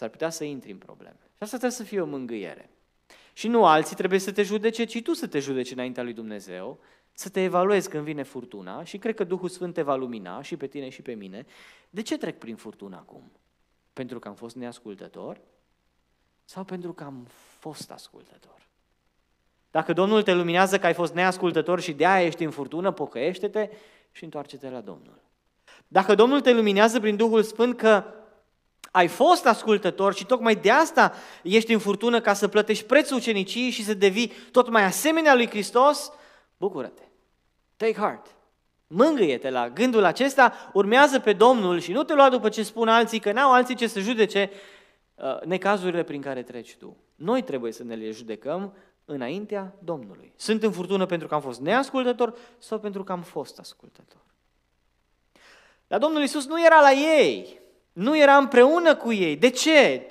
[0.00, 1.16] S-ar putea să intri în probleme.
[1.20, 2.70] Și asta trebuie să fie o mângâiere.
[3.32, 6.80] Și nu alții trebuie să te judece, ci tu să te judeci înaintea lui Dumnezeu,
[7.12, 10.56] să te evaluezi când vine furtuna și cred că Duhul Sfânt te va lumina și
[10.56, 11.46] pe tine și pe mine.
[11.90, 13.32] De ce trec prin furtună acum?
[13.92, 15.40] Pentru că am fost neascultător?
[16.44, 17.26] Sau pentru că am
[17.58, 18.68] fost ascultător?
[19.70, 23.70] Dacă Domnul te luminează că ai fost neascultător și de-aia ești în furtună, pocăiește-te
[24.10, 25.22] și întoarce-te la Domnul.
[25.88, 28.04] Dacă Domnul te luminează prin Duhul Sfânt că
[28.90, 33.70] ai fost ascultător și tocmai de asta ești în furtună ca să plătești prețul ucenicii
[33.70, 36.12] și să devii tot mai asemenea lui Hristos,
[36.56, 37.02] bucură-te.
[37.76, 38.26] Take heart.
[38.86, 43.18] Mângâie-te la gândul acesta, urmează pe Domnul și nu te lua după ce spun alții,
[43.18, 44.50] că n-au alții ce să judece
[45.14, 46.96] uh, necazurile prin care treci tu.
[47.14, 48.74] Noi trebuie să ne le judecăm
[49.04, 50.32] înaintea Domnului.
[50.36, 54.20] Sunt în furtună pentru că am fost neascultător sau pentru că am fost ascultător.
[55.86, 57.59] Dar Domnul Isus nu era la ei.
[57.92, 59.36] Nu era împreună cu ei.
[59.36, 60.10] De ce?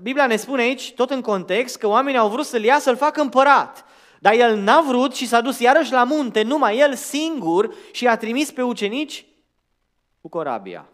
[0.00, 3.20] Biblia ne spune aici, tot în context, că oamenii au vrut să-l ia să-l facă
[3.20, 3.84] împărat.
[4.20, 8.16] Dar el n-a vrut și s-a dus iarăși la munte, numai el singur și a
[8.16, 9.26] trimis pe ucenici
[10.20, 10.88] cu corabia.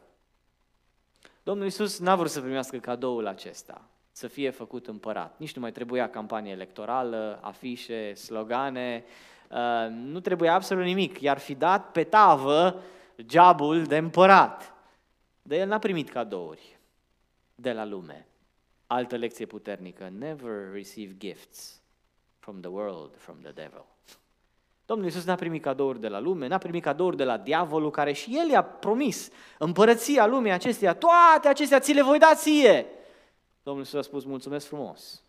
[1.43, 3.81] Domnul Iisus n-a vrut să primească cadoul acesta,
[4.13, 5.35] să fie făcut împărat.
[5.37, 9.05] Nici nu mai trebuia campanie electorală, afișe, slogane,
[9.51, 11.21] uh, nu trebuia absolut nimic.
[11.21, 12.81] I-ar fi dat pe tavă
[13.27, 14.72] geabul de împărat.
[15.43, 16.79] Dar el n-a primit cadouri
[17.55, 18.27] de la lume.
[18.87, 21.83] Altă lecție puternică, never receive gifts
[22.39, 23.85] from the world, from the devil.
[24.87, 28.13] Domnul Iisus n-a primit cadouri de la lume, n-a primit cadouri de la diavolul care
[28.13, 32.87] și el i-a promis împărăția lumii acesteia, toate acestea ți le voi da ție.
[33.63, 35.23] Domnul Iisus a spus, mulțumesc frumos.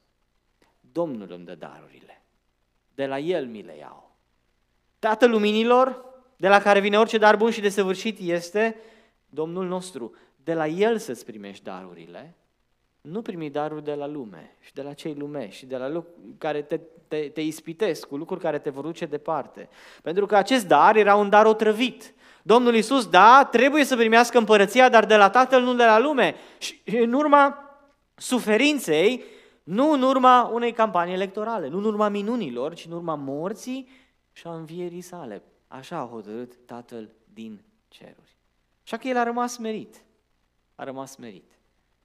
[0.79, 2.23] Domnul îmi dă darurile.
[2.95, 4.15] De la El mi le iau.
[4.99, 8.75] Tatăl luminilor, de la care vine orice dar bun și desăvârșit, este
[9.33, 12.37] Domnul nostru, de la El să-ți primești darurile,
[13.01, 16.37] nu primi daruri de la lume și de la cei lumești și de la lucruri
[16.37, 19.69] care te, te, te ispitesc, cu lucruri care te vor duce departe.
[20.01, 22.13] Pentru că acest dar era un dar otrăvit.
[22.43, 26.35] Domnul Iisus, da, trebuie să primească împărăția, dar de la Tatăl, nu de la lume.
[26.57, 27.57] Și în urma
[28.15, 29.23] suferinței,
[29.63, 33.89] nu în urma unei campanii electorale, nu în urma minunilor, ci în urma morții
[34.31, 35.43] și a învierii sale.
[35.67, 38.33] Așa a hotărât Tatăl din ceruri.
[38.83, 40.03] Așa că el a rămas merit.
[40.75, 41.51] A rămas merit.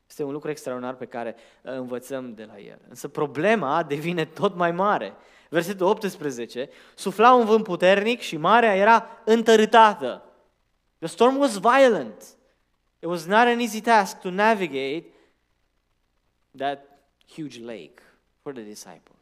[0.08, 2.80] Este un lucru extraordinar pe care uh, învățăm de la el.
[2.88, 5.14] Însă problema devine tot mai mare.
[5.48, 10.22] Versetul 18, sufla un vânt puternic și marea era întărâtată.
[10.98, 12.22] The storm was violent.
[12.98, 15.04] It was not an easy task to navigate
[16.56, 17.00] that
[17.34, 18.02] huge lake
[18.42, 19.17] for the disciples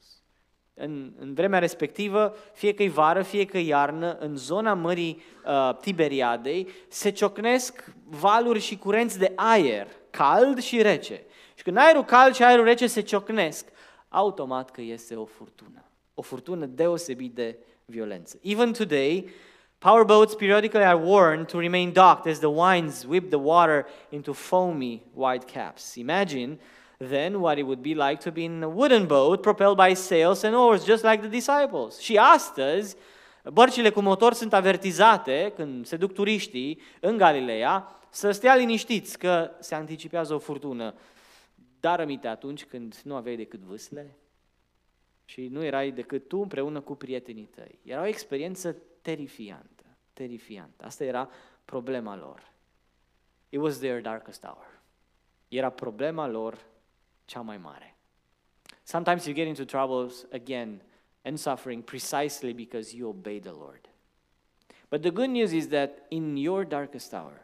[0.78, 5.22] în, în vremea respectivă, fie că e vară, fie că e iarnă, în zona Mării
[5.46, 11.22] uh, Tiberiadei, se ciocnesc valuri și curenți de aer, cald și rece.
[11.54, 13.68] Și când aerul cald și aerul rece se ciocnesc,
[14.08, 15.84] automat că este o furtună.
[16.14, 18.38] O furtună deosebit de violență.
[18.42, 19.28] Even today,
[19.78, 24.32] power boats periodically are warned to remain docked as the winds whip the water into
[24.32, 25.94] foamy white caps.
[25.94, 26.58] Imagine
[26.98, 30.42] then what it would be like to be in a wooden boat propelled by sails
[30.42, 31.98] and oars, just like the disciples.
[31.98, 32.96] Și astăzi,
[33.52, 39.50] Bărcile cu motor sunt avertizate când se duc turiștii în Galileea să stea liniștiți că
[39.58, 40.94] se anticipează o furtună.
[41.80, 44.16] Dar aminte atunci când nu aveai decât vâsle
[45.24, 47.78] și nu erai decât tu împreună cu prietenii tăi.
[47.82, 50.84] Era o experiență terifiantă, terifiantă.
[50.84, 51.30] Asta era
[51.64, 52.52] problema lor.
[53.48, 54.80] It was their darkest hour.
[55.48, 56.66] Era problema lor
[57.26, 57.92] cea mai mare.
[58.84, 60.80] Sometimes you get into troubles again
[61.24, 63.88] and suffering precisely because you obey the Lord.
[64.90, 67.40] But the good news is that in your darkest hour,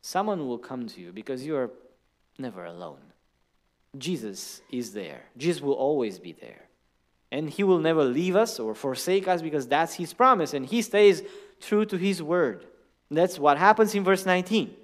[0.00, 1.70] someone will come to you because you are
[2.38, 2.98] never alone.
[3.96, 5.22] Jesus is there.
[5.36, 6.62] Jesus will always be there.
[7.30, 10.82] And he will never leave us or forsake us because that's his promise and he
[10.82, 11.22] stays
[11.60, 12.66] true to his word.
[13.10, 14.74] That's what happens in verse 19.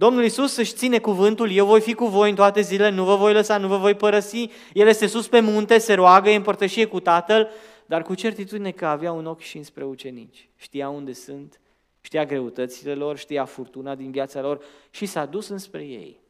[0.00, 3.16] Domnul Isus își ține cuvântul, eu voi fi cu voi în toate zilele, nu vă
[3.16, 4.48] voi lăsa, nu vă voi părăsi.
[4.72, 7.50] El este sus pe munte, se roagă, împărtășie cu Tatăl,
[7.86, 10.48] dar cu certitudine că avea un ochi și înspre ucenici.
[10.56, 11.60] Știa unde sunt,
[12.00, 16.20] știa greutățile lor, știa furtuna din viața lor și s-a dus înspre ei.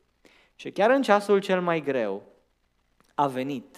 [0.55, 2.23] Și chiar în ceasul cel mai greu
[3.15, 3.77] a venit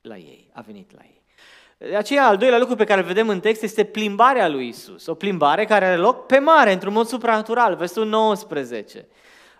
[0.00, 1.15] la ei, a venit la ei.
[1.78, 5.06] De aceea, al doilea lucru pe care îl vedem în text este plimbarea lui Isus.
[5.06, 9.06] O plimbare care are loc pe mare, într-un mod supranatural, versetul 19.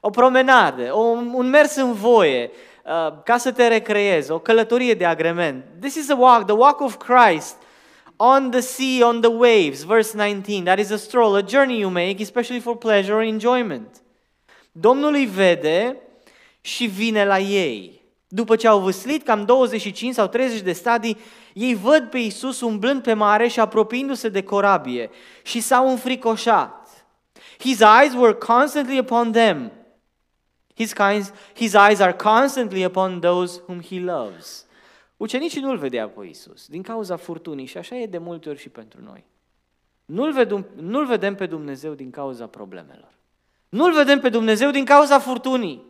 [0.00, 1.00] O promenadă, o,
[1.32, 2.50] un mers în voie,
[2.84, 5.64] uh, ca să te recreezi, o călătorie de agrement.
[5.80, 7.56] This is a walk, the walk of Christ
[8.16, 10.64] on the sea, on the waves, verse 19.
[10.64, 14.02] That is a stroll, a journey you make, especially for pleasure or enjoyment.
[14.72, 15.96] Domnul îi vede
[16.60, 17.95] și vine la ei.
[18.28, 21.16] După ce au văslit cam 25 sau 30 de stadii,
[21.52, 25.10] ei văd pe Isus umblând pe mare și apropiindu-se de corabie
[25.42, 27.06] și s-au înfricoșat.
[27.58, 29.72] His eyes were constantly upon them.
[30.74, 34.66] His, kinds, his eyes are constantly upon those whom he loves.
[35.16, 38.68] Ucenicii nu-L vedea pe Isus din cauza furtunii și așa e de multe ori și
[38.68, 39.24] pentru noi.
[40.04, 43.14] Nu-L vedem, nu-L vedem pe Dumnezeu din cauza problemelor.
[43.68, 45.84] Nu-L vedem pe Dumnezeu din cauza furtunii.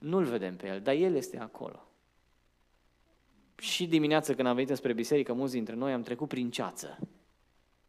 [0.00, 1.84] Nu-L vedem pe El, dar El este acolo
[3.60, 6.98] și dimineața când am venit spre biserică, mulți dintre noi am trecut prin ceață.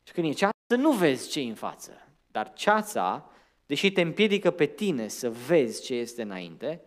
[0.03, 2.07] Și când e ceață, nu vezi ce e în față.
[2.31, 3.29] Dar ceața,
[3.65, 6.81] deși te împiedică pe tine să vezi ce este înainte,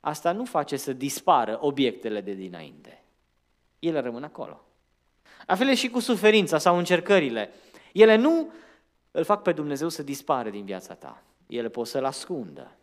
[0.00, 3.04] asta nu face să dispară obiectele de dinainte.
[3.78, 4.64] Ele rămân acolo.
[5.46, 7.50] La fel și cu suferința sau încercările.
[7.92, 8.52] Ele nu
[9.10, 11.22] îl fac pe Dumnezeu să dispare din viața ta.
[11.46, 12.76] Ele pot să-l ascundă.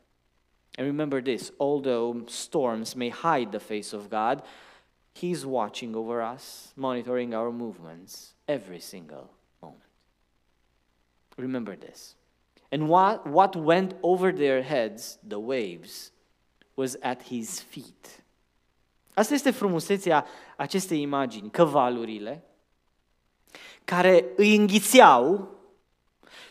[0.77, 4.41] And remember this, although storms may hide the face of God,
[5.13, 9.29] He's watching over us, monitoring our movements every single
[9.61, 9.83] moment.
[11.37, 12.15] Remember this.
[12.71, 16.11] And what, what went over their heads, the waves,
[16.75, 18.23] was at his feet.
[19.13, 22.43] Asta este frumusețea acestei imagini, că valurile
[23.83, 24.53] care îi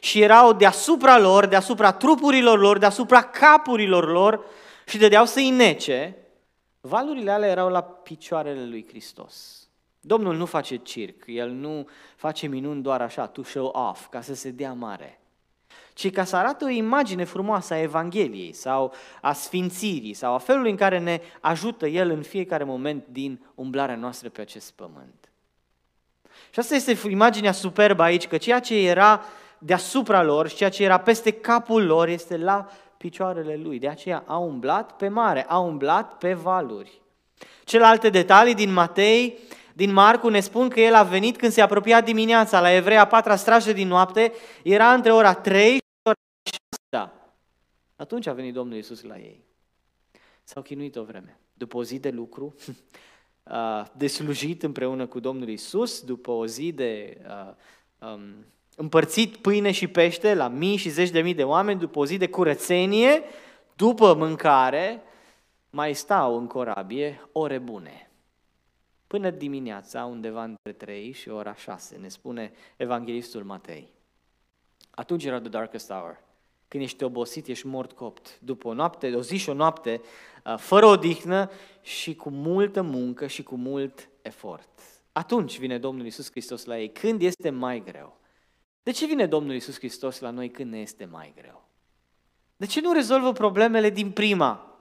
[0.00, 4.44] și erau deasupra lor, deasupra trupurilor lor, deasupra capurilor lor
[4.86, 6.20] și dădeau să-i nece,
[6.80, 9.68] Valurile alea erau la picioarele lui Hristos.
[10.00, 14.34] Domnul nu face circ, El nu face minuni doar așa, to show off, ca să
[14.34, 15.20] se dea mare,
[15.94, 20.70] ci ca să arate o imagine frumoasă a Evangheliei sau a sfințirii sau a felului
[20.70, 25.30] în care ne ajută El în fiecare moment din umblarea noastră pe acest pământ.
[26.50, 29.24] Și asta este imaginea superbă aici, că ceea ce era
[29.60, 33.78] deasupra lor și ceea ce era peste capul lor este la picioarele lui.
[33.78, 37.00] De aceea a umblat pe mare, a umblat pe valuri.
[37.64, 39.38] Celelalte detalii din Matei,
[39.72, 43.36] din Marcu ne spun că el a venit când se apropia dimineața la Evreia, patra
[43.36, 46.16] strajă din noapte, era între ora 3 și ora
[46.90, 47.12] 6.
[47.96, 49.44] Atunci a venit Domnul Iisus la ei.
[50.44, 51.38] S-au chinuit o vreme.
[51.52, 52.54] După o zi de lucru,
[53.92, 57.20] de slujit împreună cu Domnul Iisus, după o zi de
[57.98, 58.46] um,
[58.80, 62.16] împărțit pâine și pește la mii și zeci de mii de oameni după o zi
[62.16, 63.22] de curățenie,
[63.76, 65.02] după mâncare,
[65.70, 68.10] mai stau în corabie ore bune.
[69.06, 73.92] Până dimineața, undeva între 3 și ora 6, ne spune evanghelistul Matei.
[74.90, 76.20] Atunci era the darkest hour.
[76.68, 78.38] Când ești obosit, ești mort copt.
[78.40, 80.00] După o noapte, o zi și o noapte,
[80.44, 81.50] uh, fără odihnă
[81.82, 84.68] și cu multă muncă și cu mult efort.
[85.12, 88.19] Atunci vine Domnul Isus Hristos la ei, când este mai greu.
[88.82, 91.68] De ce vine Domnul Isus Hristos la noi când ne este mai greu?
[92.56, 94.78] De ce nu rezolvă problemele din prima?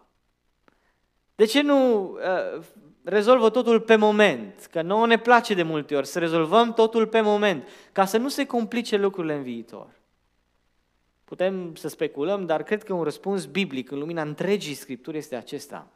[1.36, 2.64] De ce nu uh,
[3.04, 4.68] rezolvă totul pe moment?
[4.72, 8.30] Că nouă ne place de multe ori să rezolvăm totul pe moment, ca să nu
[8.30, 9.88] se complice lucrurile în viitor.
[11.24, 15.88] Putem să speculăm, dar cred că un răspuns biblic în lumina întregii Scripturi este acesta.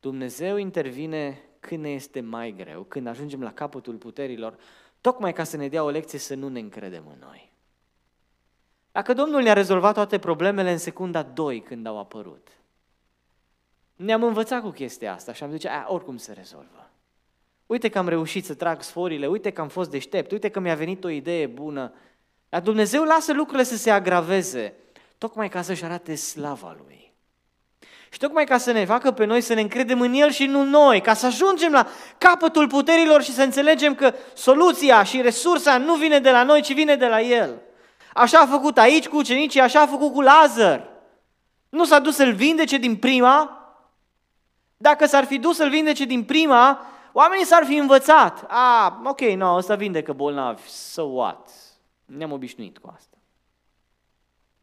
[0.00, 4.56] Dumnezeu intervine când ne este mai greu, când ajungem la capătul puterilor,
[5.02, 7.52] tocmai ca să ne dea o lecție să nu ne încredem în noi.
[8.92, 12.48] Dacă Domnul ne-a rezolvat toate problemele în secunda 2 când au apărut,
[13.96, 16.90] ne-am învățat cu chestia asta și am zis, a, oricum se rezolvă.
[17.66, 20.74] Uite că am reușit să trag sforile, uite că am fost deștept, uite că mi-a
[20.74, 21.94] venit o idee bună.
[22.48, 24.74] Dar Dumnezeu lasă lucrurile să se agraveze,
[25.18, 27.01] tocmai ca să-și arate slava Lui.
[28.12, 30.62] Și tocmai ca să ne facă pe noi să ne încredem în El și nu
[30.62, 31.86] noi, ca să ajungem la
[32.18, 36.72] capătul puterilor și să înțelegem că soluția și resursa nu vine de la noi, ci
[36.72, 37.62] vine de la El.
[38.14, 40.88] Așa a făcut aici cu ucenicii, așa a făcut cu Lazar.
[41.68, 43.58] Nu s-a dus să-l vindece din prima.
[44.76, 48.44] Dacă s-ar fi dus să-l vindece din prima, oamenii s-ar fi învățat.
[48.48, 51.50] A, ok, nu, no, ăsta vindecă bolnavi, so what?
[52.04, 53.11] Ne-am obișnuit cu asta.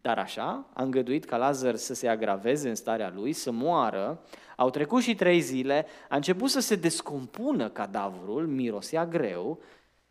[0.02, 4.22] Dar așa, a îngăduit ca Lazar să se agraveze în starea lui, să moară,
[4.56, 9.62] au trecut și trei zile, a început să se descompună cadavrul, mirosea greu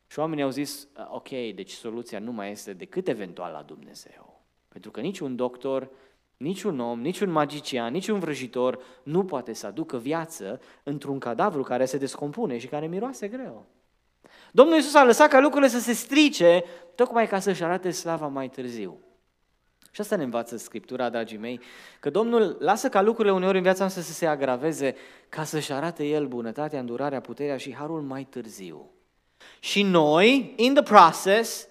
[0.06, 4.42] și oamenii au zis, ok, deci soluția nu mai este decât eventual la Dumnezeu.
[4.68, 5.90] Pentru că niciun doctor,
[6.36, 11.98] niciun om, niciun magician, niciun vrăjitor nu poate să aducă viață într-un cadavru care se
[11.98, 13.66] descompune și care miroase greu.
[14.52, 16.64] Domnul Iisus a lăsat ca lucrurile să se strice,
[16.94, 19.00] tocmai ca să-și arate slava mai târziu.
[19.90, 21.60] Și asta ne învață Scriptura, dragii mei,
[22.00, 24.96] că Domnul lasă ca lucrurile uneori în viața noastră să se agraveze
[25.28, 28.90] ca să-și arate El bunătatea, îndurarea, puterea și harul mai târziu.
[29.60, 31.68] Și noi, in the process,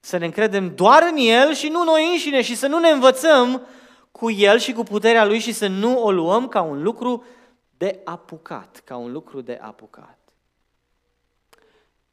[0.00, 3.66] să ne încredem doar în El și nu noi înșine și să nu ne învățăm
[4.12, 7.24] cu El și cu puterea Lui și să nu o luăm ca un lucru
[7.76, 10.18] de apucat, ca un lucru de apucat.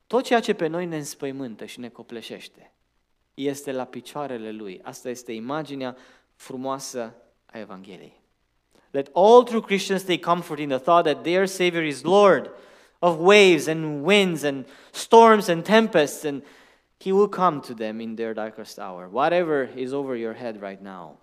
[0.08, 2.72] Tot ceea ce pe noi ne înspăimântă și ne copleșește
[3.46, 4.80] este la picioarele Lui.
[4.84, 5.98] Asta este imaginea
[6.36, 7.16] frumoasă
[7.46, 8.22] a Evangheliei.
[8.92, 12.52] Let all true Christians take comfort in the thought that their Savior is Lord
[13.00, 16.44] of waves and winds and storms and tempests, and
[16.98, 19.08] He will come to them in their darkest hour.
[19.08, 21.18] Whatever is over your head right now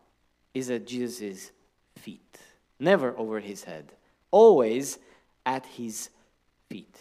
[0.53, 1.53] is at Jesus'
[1.95, 2.39] feet,
[2.77, 3.85] never over His head,
[4.31, 4.99] always
[5.43, 6.11] at His
[6.69, 6.97] feet.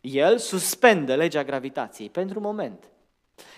[0.00, 2.84] El suspendă legea gravitației pentru moment.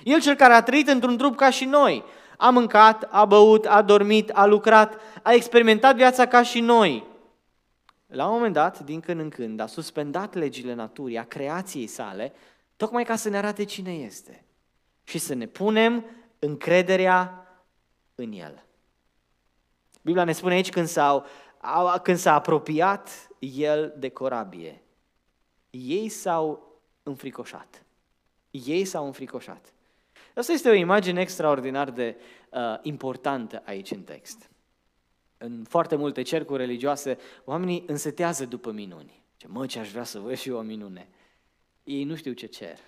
[0.05, 2.05] El cel care a trăit într-un trup ca și noi,
[2.37, 7.07] a mâncat, a băut, a dormit, a lucrat, a experimentat viața ca și noi.
[8.07, 12.33] La un moment dat, din când în când, a suspendat legile naturii, a creației sale,
[12.77, 14.45] tocmai ca să ne arate cine este
[15.05, 16.05] și să ne punem
[16.39, 17.47] încrederea
[18.15, 18.65] în El.
[20.03, 21.27] Biblia ne spune aici când, s-au,
[22.03, 24.83] când s-a apropiat El de corabie,
[25.71, 27.82] ei s-au înfricoșat.
[28.53, 29.73] Ei s-au înfricoșat.
[30.35, 32.17] Asta este o imagine extraordinar de
[32.51, 34.51] uh, importantă aici în text.
[35.39, 39.23] În foarte multe cercuri religioase, oamenii însetează după minuni.
[39.37, 41.09] Ce mă, ce aș vrea să văd și eu o minune.
[41.85, 42.79] Ei nu știu ce cer.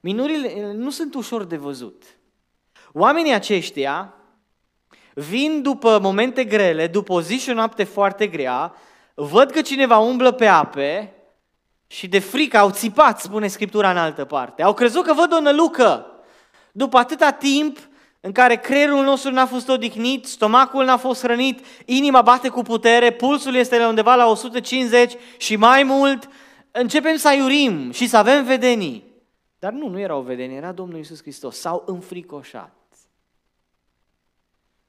[0.00, 2.04] Minurile nu sunt ușor de văzut.
[2.92, 4.14] Oamenii aceștia
[5.14, 8.74] vin după momente grele, după o zi și o noapte foarte grea,
[9.14, 11.14] văd că cineva umblă pe ape
[11.92, 14.62] și de frică au țipat, spune Scriptura în altă parte.
[14.62, 16.06] Au crezut că văd o nălucă.
[16.72, 17.78] După atâta timp
[18.20, 23.12] în care creierul nostru n-a fost odihnit, stomacul n-a fost hrănit, inima bate cu putere,
[23.12, 26.28] pulsul este la undeva la 150 și mai mult,
[26.70, 29.04] începem să aiurim și să avem vedenii.
[29.58, 31.60] Dar nu, nu erau vedenii, era Domnul Iisus Hristos.
[31.60, 32.76] S-au înfricoșat.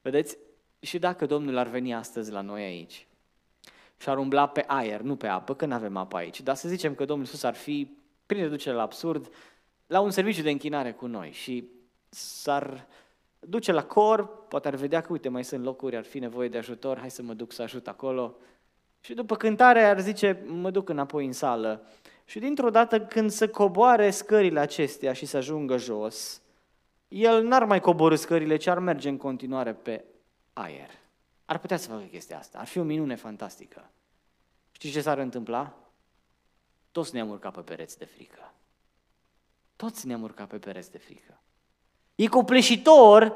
[0.01, 0.37] Vedeți?
[0.79, 3.05] Și dacă Domnul ar veni astăzi la noi aici
[4.01, 6.67] și ar umbla pe aer, nu pe apă, că nu avem apă aici, dar să
[6.67, 9.29] zicem că Domnul Iisus ar fi, prin reducere la absurd,
[9.87, 11.69] la un serviciu de închinare cu noi și
[12.09, 12.87] s-ar
[13.39, 16.57] duce la cor, poate ar vedea că, uite, mai sunt locuri, ar fi nevoie de
[16.57, 18.35] ajutor, hai să mă duc să ajut acolo.
[18.99, 21.87] Și după cântare ar zice, mă duc înapoi în sală.
[22.25, 26.41] Și dintr-o dată când să coboare scările acestea și să ajungă jos,
[27.07, 30.05] el n-ar mai coborâ scările, ci ar merge în continuare pe
[30.53, 31.00] aer.
[31.51, 32.57] Ar putea să facă chestia asta.
[32.59, 33.89] Ar fi o minune fantastică.
[34.71, 35.73] Știți ce s-ar întâmpla?
[36.91, 38.53] Toți ne-am urcat pe pereți de frică.
[39.75, 41.39] Toți ne-am urcat pe pereți de frică.
[42.15, 43.35] E copleșitor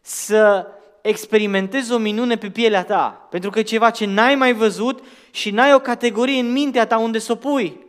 [0.00, 0.66] să
[1.02, 5.50] experimentezi o minune pe pielea ta, pentru că e ceva ce n-ai mai văzut și
[5.50, 7.86] n-ai o categorie în mintea ta unde să o pui.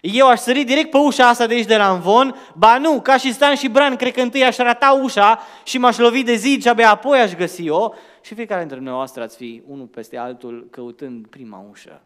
[0.00, 3.16] Eu aș sări direct pe ușa asta de aici de la Învon, ba nu, ca
[3.16, 6.62] și Stan și Bran, cred că întâi aș rata ușa și m-aș lovi de zid
[6.62, 11.26] și abia apoi aș găsi-o și fiecare dintre noastre ați fi unul peste altul căutând
[11.26, 12.02] prima ușă.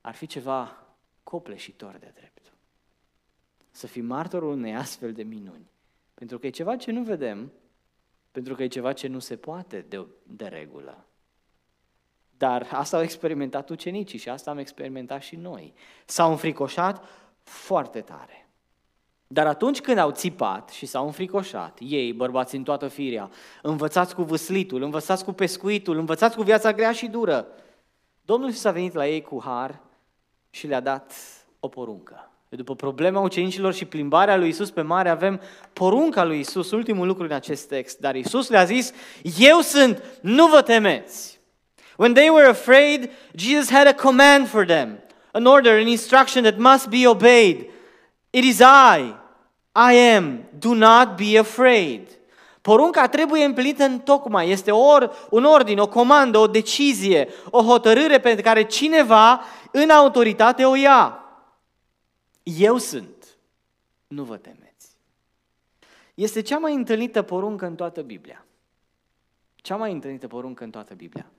[0.00, 0.86] Ar fi ceva
[1.22, 2.52] copleșitor de drept.
[3.70, 5.70] Să fii martorul unei astfel de minuni.
[6.14, 7.52] Pentru că e ceva ce nu vedem,
[8.30, 11.04] pentru că e ceva ce nu se poate de, de regulă.
[12.36, 15.74] Dar asta au experimentat ucenicii și asta am experimentat și noi.
[16.04, 17.04] S-au înfricoșat
[17.42, 18.39] foarte tare.
[19.32, 23.30] Dar atunci când au țipat și s-au înfricoșat, ei, bărbați în toată firea,
[23.62, 27.46] învățați cu vâslitul, învățați cu pescuitul, învățați cu viața grea și dură,
[28.24, 29.80] Domnul Iisus a venit la ei cu har
[30.50, 31.12] și le-a dat
[31.60, 32.30] o poruncă.
[32.48, 35.40] După problema ucenicilor și plimbarea lui Isus pe mare, avem
[35.72, 37.98] porunca lui Isus, ultimul lucru în acest text.
[37.98, 38.92] Dar Isus le-a zis,
[39.38, 41.40] eu sunt, nu vă temeți.
[41.96, 44.98] When they were afraid, Jesus had a command for them,
[45.32, 47.66] an order, an instruction that must be obeyed.
[48.30, 49.14] It is I,
[49.74, 52.08] I am, do not be afraid.
[52.60, 54.50] Porunca trebuie împlinită în tocmai.
[54.50, 60.64] Este or, un ordin, o comandă, o decizie, o hotărâre pe care cineva în autoritate
[60.64, 61.24] o ia.
[62.42, 63.38] Eu sunt.
[64.06, 64.88] Nu vă temeți.
[66.14, 68.44] Este cea mai întâlnită poruncă în toată Biblia.
[69.56, 71.30] Cea mai întâlnită poruncă în toată Biblia.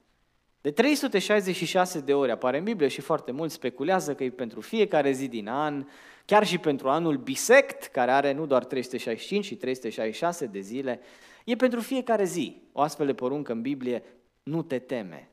[0.61, 5.11] De 366 de ori apare în Biblie și foarte mulți speculează că e pentru fiecare
[5.11, 5.85] zi din an,
[6.25, 10.99] chiar și pentru anul bisect, care are nu doar 365 și 366 de zile,
[11.45, 12.61] e pentru fiecare zi.
[12.71, 14.03] O astfel de poruncă în Biblie,
[14.43, 15.29] nu te teme.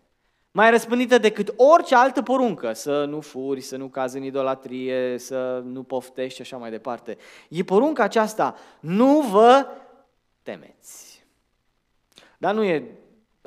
[0.51, 5.63] Mai răspândită decât orice altă poruncă, să nu furi, să nu cazi în idolatrie, să
[5.65, 7.17] nu poftești și așa mai departe.
[7.49, 9.67] E porunca aceasta, nu vă
[10.43, 11.25] temeți.
[12.39, 12.98] Dar nu e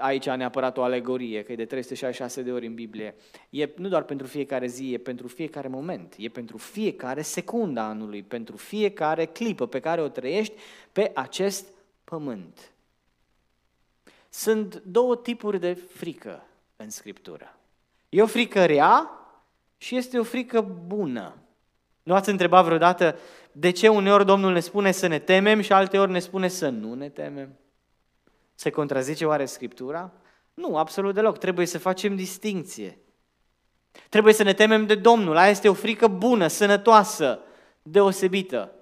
[0.02, 3.16] aici neapărat o alegorie, că e de 366 de ori în Biblie.
[3.50, 8.24] E nu doar pentru fiecare zi, e pentru fiecare moment, e pentru fiecare secundă anului,
[8.24, 10.54] pentru fiecare clipă pe care o trăiești
[10.92, 11.66] pe acest
[12.04, 12.72] pământ.
[14.30, 16.46] Sunt două tipuri de frică
[16.76, 17.58] în Scriptură.
[18.10, 19.10] E o frică rea
[19.78, 21.36] și este o frică bună.
[22.04, 23.16] Nu ați întrebat vreodată
[23.52, 26.94] de ce uneori Domnul ne spune să ne temem și alteori ne spune să nu
[26.94, 27.56] ne temem?
[28.62, 30.12] Se contrazice oare Scriptura?
[30.54, 31.38] Nu, absolut deloc.
[31.38, 32.98] Trebuie să facem distinție.
[34.10, 35.38] Trebuie să ne temem de Domnul.
[35.38, 37.40] Aia este o frică bună, sănătoasă,
[37.82, 38.74] deosebită.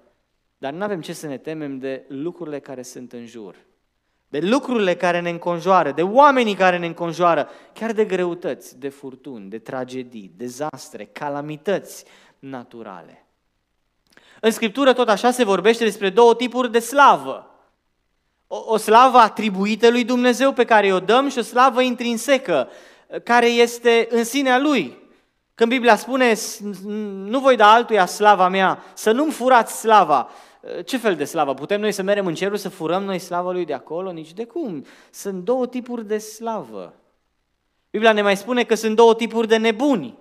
[0.58, 3.56] Dar nu avem ce să ne temem de lucrurile care sunt în jur.
[4.28, 9.50] De lucrurile care ne înconjoară, de oamenii care ne înconjoară, chiar de greutăți, de furtuni,
[9.50, 12.04] de tragedii, dezastre, calamități
[12.38, 13.26] naturale.
[14.40, 17.49] În Scriptură tot așa se vorbește despre două tipuri de slavă
[18.52, 22.68] o, o slavă atribuită lui Dumnezeu pe care o dăm și o slavă intrinsecă
[23.24, 24.98] care este în sinea lui.
[25.54, 26.34] Când Biblia spune,
[27.24, 30.30] nu voi da altuia slava mea, să nu-mi furați slava,
[30.84, 31.54] ce fel de slavă?
[31.54, 34.12] Putem noi să mergem în cerul să furăm noi slava lui de acolo?
[34.12, 34.84] Nici de cum.
[35.10, 36.94] Sunt două tipuri de slavă.
[37.90, 40.18] Biblia ne mai spune că sunt două tipuri de nebuni.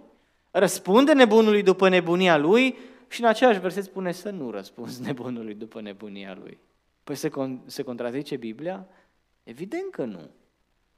[0.52, 2.78] Răspunde nebunului după nebunia lui
[3.08, 6.60] și în aceeași verset spune să nu răspunzi nebunului după nebunia lui.
[7.10, 8.88] Păi se, con- se contrazice Biblia?
[9.43, 10.30] Evident că nu.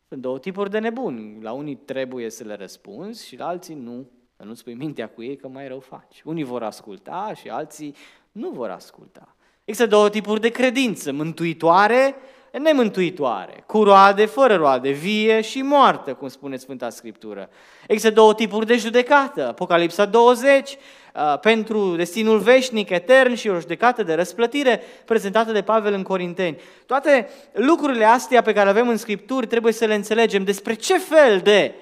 [0.08, 1.42] Sunt două tipuri de nebuni.
[1.42, 4.10] La unii trebuie să le răspunzi și la alții nu.
[4.38, 6.22] Să nu spui mintea cu ei că mai rău faci.
[6.26, 7.96] Unii vor asculta și alții
[8.32, 9.36] nu vor asculta.
[9.64, 12.16] Există două tipuri de credință, mântuitoare,
[12.52, 17.50] nemântuitoare, cu roade, fără roade, vie și moartă, cum spune Sfânta Scriptură.
[17.88, 20.78] Există două tipuri de judecată, Apocalipsa 20,
[21.16, 26.58] Uh, pentru destinul veșnic, etern și o judecată de răsplătire prezentată de Pavel în Corinteni.
[26.86, 30.98] Toate lucrurile astea pe care le avem în Scripturi trebuie să le înțelegem despre ce
[30.98, 31.76] fel de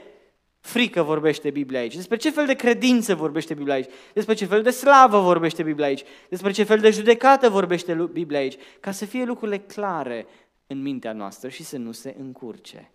[0.59, 4.61] frică vorbește Biblia aici, despre ce fel de credință vorbește Biblia aici, despre ce fel
[4.61, 9.05] de slavă vorbește Biblia aici, despre ce fel de judecată vorbește Biblia aici, ca să
[9.05, 10.25] fie lucrurile clare
[10.71, 12.91] în mintea noastră și să nu se încurce.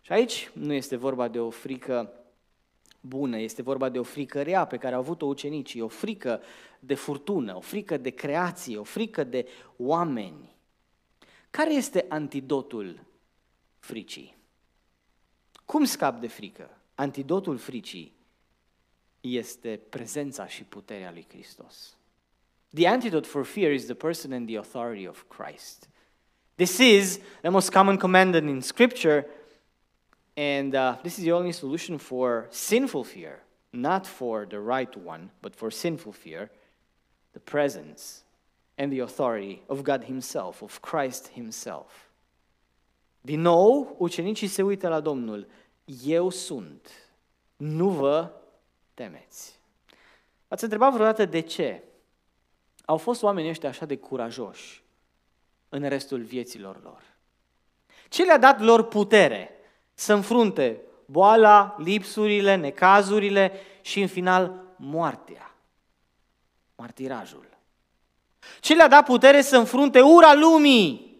[0.00, 2.12] Și aici nu este vorba de o frică
[3.00, 6.42] bună, este vorba de o frică rea pe care au avut-o ucenicii, o frică
[6.80, 10.56] de furtună, o frică de creație, o frică de oameni.
[11.50, 13.06] Care este antidotul
[13.78, 14.36] fricii?
[15.64, 16.78] Cum scap de frică?
[16.94, 18.12] Antidotul fricii
[19.20, 21.96] este prezența și puterea lui Hristos.
[22.74, 25.88] The antidote for fear is the person and the authority of Christ.
[26.56, 29.26] This is the most common commandment in Scripture
[30.36, 33.42] And uh, this is the only solution for sinful fear,
[33.72, 36.50] not for the right one, but for sinful fear,
[37.32, 38.24] the presence
[38.76, 42.08] and the authority of God Himself, of Christ Himself.
[43.20, 45.46] Din nou, ucenicii se uită la Domnul.
[46.04, 46.88] Eu sunt.
[47.56, 48.30] Nu vă
[48.94, 49.58] temeți.
[50.48, 51.82] Ați întrebat vreodată de ce
[52.84, 54.83] au fost oamenii ăștia așa de curajoși
[55.74, 57.02] în restul vieților lor?
[58.08, 59.54] Ce le-a dat lor putere?
[59.94, 65.54] să înfrunte boala, lipsurile, necazurile și în final moartea,
[66.76, 67.46] martirajul.
[68.60, 71.12] Ce le-a dat putere să înfrunte ura lumii?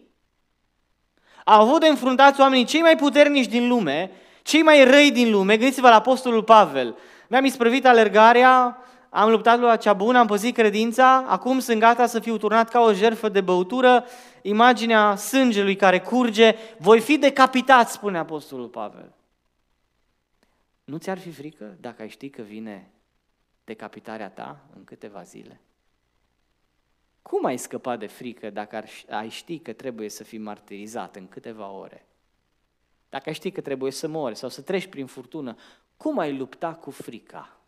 [1.45, 4.11] Au avut de înfruntați oamenii cei mai puternici din lume,
[4.43, 5.57] cei mai răi din lume.
[5.57, 6.97] Gândiți-vă la Apostolul Pavel.
[7.27, 8.77] Mi-am isprăvit alergarea,
[9.15, 12.79] am luptat la cea bună, am păzit credința, acum sunt gata să fiu turnat ca
[12.79, 14.05] o jertfă de băutură,
[14.41, 19.13] imaginea sângelui care curge, voi fi decapitat, spune Apostolul Pavel.
[20.83, 22.91] Nu ți-ar fi frică dacă ai ști că vine
[23.63, 25.61] decapitarea ta în câteva zile?
[27.21, 31.69] Cum ai scăpat de frică dacă ai ști că trebuie să fii martirizat în câteva
[31.69, 32.05] ore?
[33.09, 35.55] Dacă ai ști că trebuie să mori sau să treci prin furtună,
[35.97, 37.59] cum ai lupta cu frica?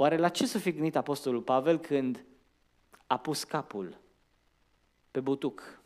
[0.00, 2.24] Oare la ce s-a fi gândit Apostolul Pavel când
[3.06, 4.00] a pus capul
[5.10, 5.80] pe butuc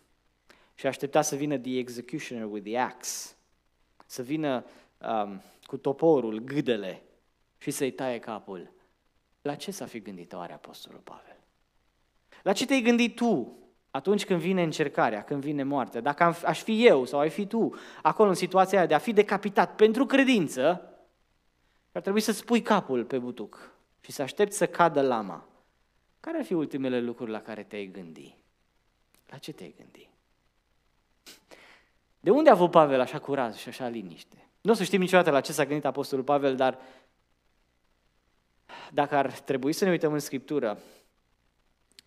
[0.75, 3.35] și aștepta să vină the executioner with the axe,
[4.07, 4.65] să vină
[4.99, 7.03] um, cu toporul, gâdele
[7.59, 8.73] și să-i taie capul?
[9.43, 11.37] La ce s-a fi gândit oare Apostolul Pavel?
[12.43, 13.59] La ce te-ai gândit tu
[13.91, 16.01] atunci când vine încercarea, când vine moartea?
[16.01, 19.13] Dacă aș fi eu sau ai fi tu acolo în situația aia de a fi
[19.13, 20.83] decapitat pentru credință,
[21.93, 23.72] ar trebui să-ți pui capul pe butuc
[24.05, 25.49] și să aștepți să cadă lama.
[26.21, 28.37] Care ar fi ultimele lucruri la care te-ai gândi?
[29.27, 30.11] La ce te-ai gândi?
[32.21, 34.47] De unde a avut Pavel așa curaj și așa liniște?
[34.61, 36.79] Nu o să știm niciodată la ce s-a gândit Apostolul Pavel, dar
[38.93, 40.79] dacă ar trebui să ne uităm în Scriptură,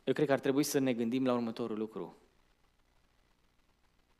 [0.03, 2.17] eu cred că ar trebui să ne gândim la următorul lucru.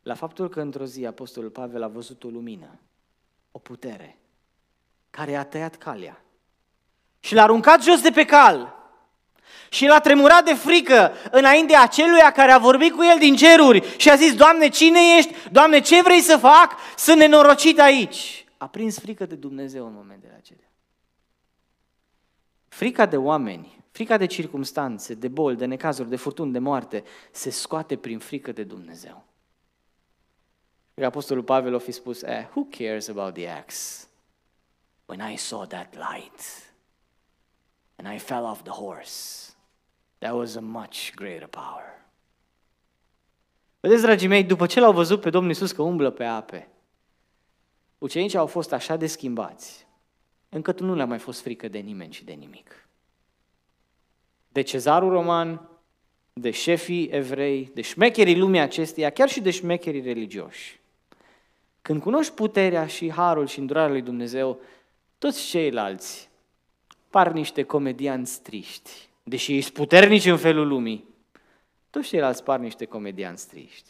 [0.02, 2.80] La faptul că într-o zi Apostolul Pavel a văzut o lumină,
[3.52, 4.18] o putere,
[5.10, 6.25] care a tăiat calea
[7.26, 8.74] și l-a aruncat jos de pe cal
[9.70, 14.10] și l-a tremurat de frică înainte aceluia care a vorbit cu el din ceruri și
[14.10, 15.34] a zis, Doamne, cine ești?
[15.52, 16.76] Doamne, ce vrei să fac?
[16.98, 18.46] Sunt nenorocit aici.
[18.58, 20.70] A prins frică de Dumnezeu în momentele acelea.
[22.68, 27.50] Frica de oameni Frica de circumstanțe, de boli, de necazuri, de furtuni, de moarte, se
[27.50, 29.24] scoate prin frică de Dumnezeu.
[31.04, 34.08] Apostolul Pavel a fi spus, eh, who cares about the axe?
[35.06, 36.65] When I saw that light
[37.96, 39.52] and I fell off the horse,
[40.18, 42.06] that was a much greater power.
[43.80, 46.70] Vedeți, dragii mei, după ce l-au văzut pe Domnul Iisus că umblă pe ape,
[47.98, 49.88] ucenicii au fost așa de schimbați,
[50.50, 52.86] încât nu le-a mai fost frică de nimeni și de nimic
[54.56, 55.70] de cezarul roman,
[56.34, 60.80] de șefii evrei, de șmecherii lumii acesteia, chiar și de șmecherii religioși.
[61.82, 64.60] Când cunoști puterea și harul și îndurarea lui Dumnezeu,
[65.18, 66.30] toți ceilalți
[67.16, 68.92] par niște comedianți triști.
[69.24, 71.08] Deși ei sunt puternici în felul lumii,
[71.90, 73.90] toți ceilalți par niște comedianți triști.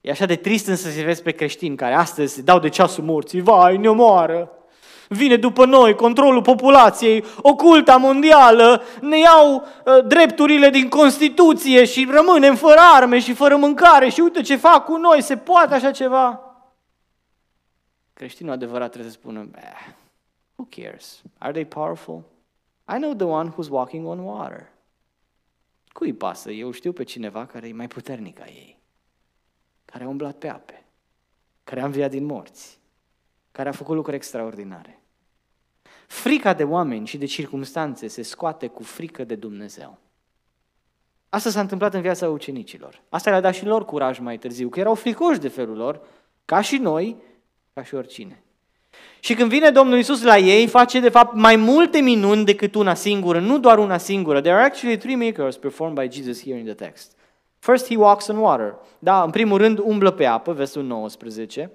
[0.00, 3.04] E așa de trist însă să vezi pe creștini care astăzi se dau de ceasul
[3.04, 4.50] morții, vai, ne omoară,
[5.08, 12.54] vine după noi, controlul populației, oculta mondială, ne iau uh, drepturile din Constituție și rămânem
[12.54, 16.40] fără arme și fără mâncare și uite ce fac cu noi, se poate așa ceva?
[18.12, 19.48] Creștinul adevărat trebuie să spună,
[20.56, 21.22] who cares?
[21.38, 22.22] Are they powerful?
[22.88, 24.70] I know the one who's walking on water.
[25.92, 26.50] Cui pasă?
[26.50, 28.78] Eu știu pe cineva care e mai puternic ca ei,
[29.84, 30.84] care a umblat pe ape,
[31.64, 32.80] care a înviat din morți,
[33.50, 35.02] care a făcut lucruri extraordinare.
[36.06, 39.98] Frica de oameni și de circumstanțe se scoate cu frică de Dumnezeu.
[41.28, 43.02] Asta s-a întâmplat în viața ucenicilor.
[43.08, 46.06] Asta le-a dat și lor curaj mai târziu, că erau fricoși de felul lor,
[46.44, 47.16] ca și noi,
[47.72, 48.42] ca și oricine.
[49.20, 52.94] Și când vine Domnul Isus la ei, face de fapt mai multe minuni decât una
[52.94, 54.40] singură, nu doar una singură.
[54.40, 57.12] There are actually three miracles performed by Jesus here in the text.
[57.58, 58.74] First, he walks on water.
[58.98, 61.70] Da, în primul rând umblă pe apă, versul 19.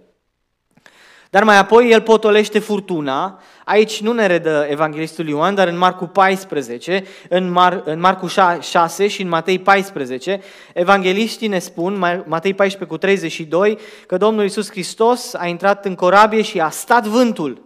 [1.29, 3.41] Dar mai apoi el potolește furtuna.
[3.65, 8.27] Aici nu ne redă Evanghelistul Ioan, dar în Marcu 14, în, Mar, în Marcu
[8.59, 10.41] 6 și în Matei 14,
[10.73, 16.41] evangeliștii ne spun, Matei 14 cu 32, că Domnul Iisus Hristos a intrat în corabie
[16.41, 17.65] și a stat vântul.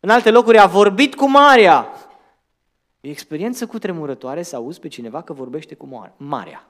[0.00, 1.88] În alte locuri a vorbit cu Maria.
[3.00, 6.66] E experiență cu tremurătoare să auzi pe cineva că vorbește cu Marea,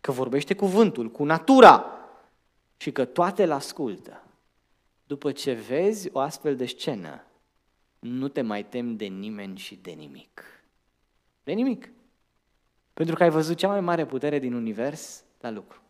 [0.00, 1.84] că vorbește cu vântul, cu natura
[2.76, 4.22] și că toate îl ascultă.
[5.12, 7.24] După ce vezi o astfel de scenă,
[7.98, 10.42] nu te mai temi de nimeni și de nimic.
[11.44, 11.90] De nimic.
[12.94, 15.80] Pentru că ai văzut cea mai mare putere din univers la lucru.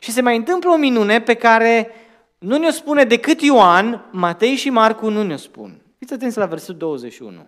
[0.00, 1.90] Și se mai întâmplă o minune pe care
[2.38, 5.80] nu ne-o spune decât Ioan, Matei și Marcu nu ne-o spun.
[5.98, 7.46] Fiți atenți la versetul 21.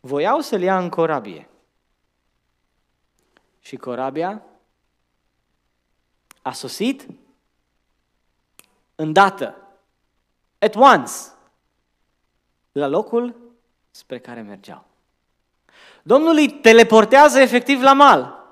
[0.00, 1.48] Voiau să-l ia în corabie.
[3.60, 4.42] Și corabia
[6.42, 7.06] a sosit
[9.00, 9.54] îndată,
[10.58, 11.12] at once,
[12.72, 13.34] la locul
[13.90, 14.84] spre care mergeau.
[16.02, 18.44] Domnul îi teleportează efectiv la mal,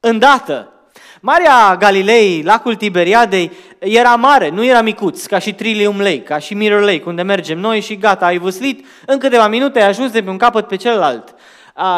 [0.00, 0.72] îndată.
[1.20, 6.54] Marea Galilei, lacul Tiberiadei, era mare, nu era micuț, ca și Trillium Lake, ca și
[6.54, 10.22] Mirror Lake, unde mergem noi și gata, ai văslit, în câteva minute ai ajuns de
[10.22, 11.34] pe un capăt pe celălalt.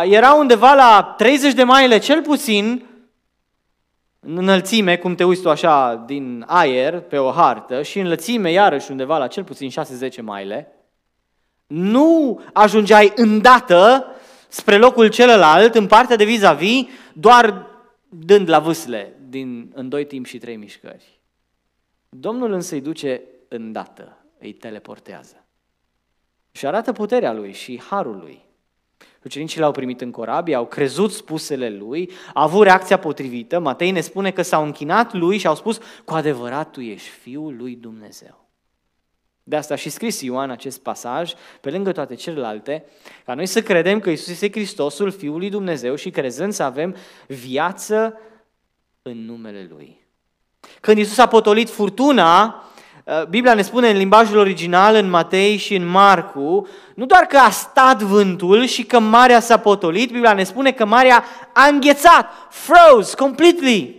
[0.04, 2.89] Era undeva la 30 de maile cel puțin,
[4.20, 8.90] în înălțime, cum te uiți tu așa din aer pe o hartă, și înălțime iarăși
[8.90, 10.72] undeva la cel puțin 6-10 maile,
[11.66, 14.06] nu ajungeai îndată
[14.48, 17.66] spre locul celălalt, în partea de vis-a-vis, doar
[18.08, 21.20] dând la vâsle din, în doi timp și trei mișcări.
[22.08, 25.44] Domnul însă îi duce îndată, îi teleportează.
[26.52, 28.48] Și arată puterea lui și harul lui.
[29.24, 33.58] Ucenicii l-au primit în corabie, au crezut spusele lui, au avut reacția potrivită.
[33.58, 37.56] Matei ne spune că s-au închinat lui și au spus, cu adevărat tu ești Fiul
[37.56, 38.48] lui Dumnezeu.
[39.42, 42.84] De asta și scris Ioan acest pasaj, pe lângă toate celelalte,
[43.24, 46.96] ca noi să credem că Isus este Hristosul, Fiul lui Dumnezeu și crezând să avem
[47.26, 48.20] viață
[49.02, 50.06] în numele Lui.
[50.80, 52.69] Când Isus a potolit furtuna, uh,
[53.28, 57.50] Biblia ne spune în limbajul original, în Matei și în Marcu, nu doar că a
[57.50, 61.24] stat vântul și că marea s-a potolit, Biblia ne spune că marea
[61.54, 63.98] a înghețat, froze completely.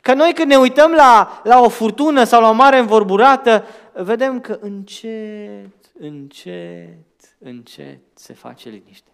[0.00, 4.40] Că noi când ne uităm la, la o furtună sau la o mare învorburată, vedem
[4.40, 9.10] că încet, încet, încet se face liniște.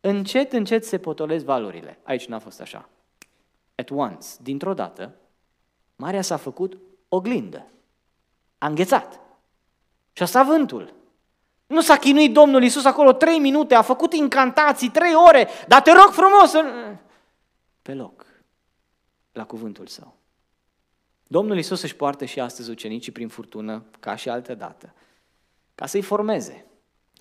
[0.00, 1.98] Încet, încet se potolesc valurile.
[2.02, 2.88] Aici n-a fost așa.
[3.74, 5.14] At once, dintr-o dată,
[5.96, 6.78] marea s-a făcut
[7.14, 7.66] oglindă.
[8.58, 9.20] A înghețat.
[10.12, 10.94] Și a stat vântul.
[11.66, 15.92] Nu s-a chinuit Domnul Isus acolo trei minute, a făcut incantații trei ore, dar te
[15.92, 16.52] rog frumos,
[17.82, 18.26] pe loc,
[19.32, 20.16] la cuvântul său.
[21.26, 24.94] Domnul Isus își poartă și astăzi ucenicii prin furtună, ca și altă dată,
[25.74, 26.66] ca să-i formeze,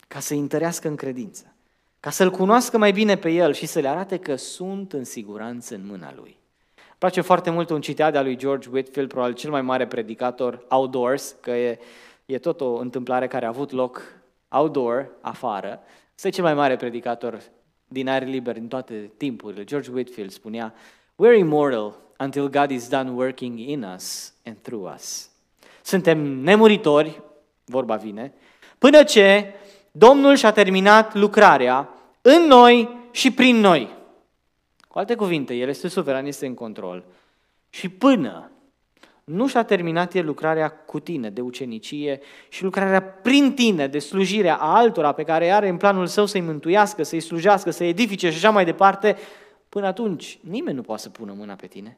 [0.08, 1.56] ca să-i întărească în credință,
[2.00, 5.76] ca să-L cunoască mai bine pe El și să le arate că sunt în siguranță
[5.76, 6.43] în mâna Lui.
[7.04, 10.66] Îmi place foarte mult un citat de-a lui George Whitfield, probabil cel mai mare predicator
[10.70, 11.80] outdoors, că e,
[12.26, 14.02] e tot o întâmplare care a avut loc
[14.48, 15.80] outdoor, afară.
[16.16, 17.42] Este cel mai mare predicator
[17.88, 19.64] din aer liber din toate timpurile.
[19.64, 20.74] George Whitfield spunea,
[21.16, 25.30] We're immortal until God is done working in us and through us.
[25.82, 27.22] Suntem nemuritori,
[27.66, 28.34] vorba vine,
[28.78, 29.54] până ce
[29.92, 31.90] Domnul și-a terminat lucrarea
[32.22, 34.02] în noi și prin noi.
[34.94, 37.06] Cu alte cuvinte, El este suveran, este în control.
[37.70, 38.52] Și până
[39.24, 42.20] nu și-a terminat El lucrarea cu tine de ucenicie
[42.50, 46.42] și lucrarea prin tine de slujire a altora pe care are în planul său să-i
[46.42, 49.18] mântuiască, să-i slujească, să-i edifice și așa mai departe,
[49.70, 51.98] până atunci nimeni nu poate să pună mâna pe tine.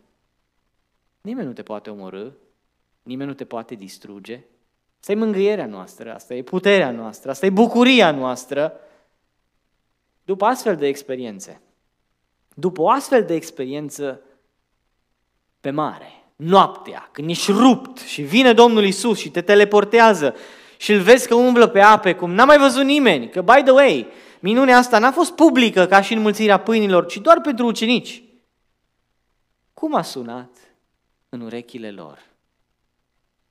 [1.22, 2.28] Nimeni nu te poate omorâ,
[3.04, 4.44] nimeni nu te poate distruge.
[5.00, 8.74] Asta e mângâierea noastră, asta e puterea noastră, asta e bucuria noastră.
[10.24, 11.60] După astfel de experiențe,
[12.58, 14.22] după o astfel de experiență
[15.60, 20.36] pe mare, noaptea, când ești rupt și vine Domnul Isus și te teleportează
[20.78, 23.72] și îl vezi că umblă pe ape, cum n-a mai văzut nimeni, că, by the
[23.72, 24.08] way,
[24.40, 28.24] minunea asta n-a fost publică ca și înmulțirea pâinilor, ci doar pentru ucenici.
[29.74, 30.58] Cum a sunat
[31.30, 32.20] în urechile lor.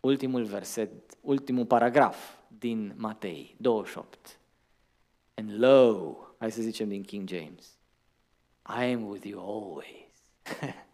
[0.01, 0.91] Ultimul verset,
[1.21, 2.17] ultimul paragraf
[2.49, 4.39] din Matei 28.
[5.35, 7.79] And lo, hai să zicem din King James,
[8.67, 10.13] I am with you always.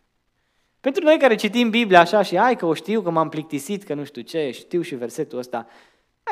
[0.81, 3.95] Pentru noi care citim Biblia așa și ai că o știu, că m-am plictisit, că
[3.95, 5.67] nu știu ce, știu și versetul ăsta,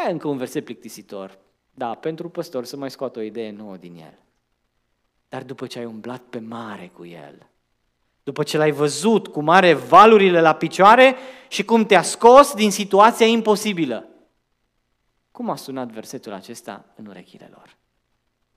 [0.07, 1.39] e încă un verset plictisitor.
[1.74, 4.18] Da, pentru păstor să mai scoată o idee nouă din el.
[5.28, 7.47] Dar după ce ai umblat pe mare cu el,
[8.22, 11.16] după ce l-ai văzut cum are valurile la picioare
[11.49, 14.09] și cum te-a scos din situația imposibilă.
[15.30, 17.76] Cum a sunat versetul acesta în urechile lor?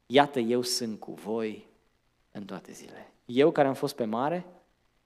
[0.05, 1.70] Iată, eu sunt cu voi
[2.31, 3.11] în toate zilele.
[3.25, 4.45] Eu care am fost pe mare,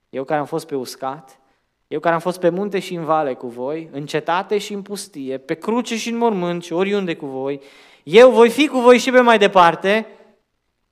[0.09, 1.39] eu care am fost pe uscat,
[1.87, 4.81] eu care am fost pe munte și în vale cu voi, în cetate și în
[4.81, 7.61] pustie, pe cruce și în mormânt și oriunde cu voi,
[8.03, 10.07] eu voi fi cu voi și pe mai departe,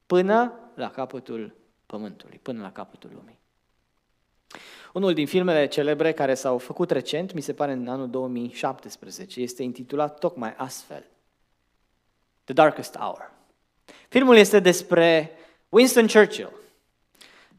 [0.06, 1.56] până la capătul
[1.86, 3.40] pământului, până la capătul lumii.
[4.94, 9.64] Unul din filmele celebre care s-au făcut recent, mi se pare în anul 2017, este
[9.64, 11.06] intitulat tocmai astfel.
[12.44, 13.32] The Darkest Hour.
[14.10, 15.32] Filmul este despre
[15.74, 16.51] Winston Churchill,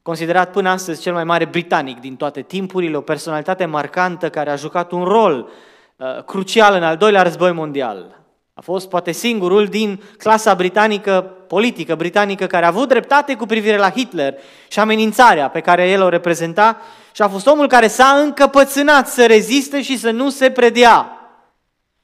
[0.02, 4.56] considerat până astăzi cel mai mare britanic din toate timpurile, o personalitate marcantă care a
[4.56, 5.48] jucat un rol
[5.96, 8.20] uh, crucial în al doilea război mondial.
[8.54, 13.76] A fost poate singurul din clasa britanică, politică britanică, care a avut dreptate cu privire
[13.76, 14.34] la Hitler
[14.68, 16.80] și amenințarea pe care el o reprezenta
[17.12, 21.18] și a fost omul care s-a încăpățânat să reziste și să nu se predea.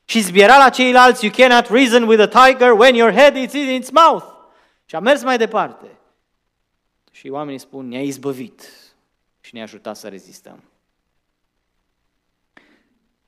[0.05, 3.69] Și zbiera la ceilalți, you cannot reason with a tiger when your head is in
[3.69, 4.25] its mouth.
[4.85, 6.00] Și a mers mai departe.
[7.11, 8.69] Și oamenii spun, ne-a izbăvit
[9.41, 10.63] și ne-a ajutat să rezistăm.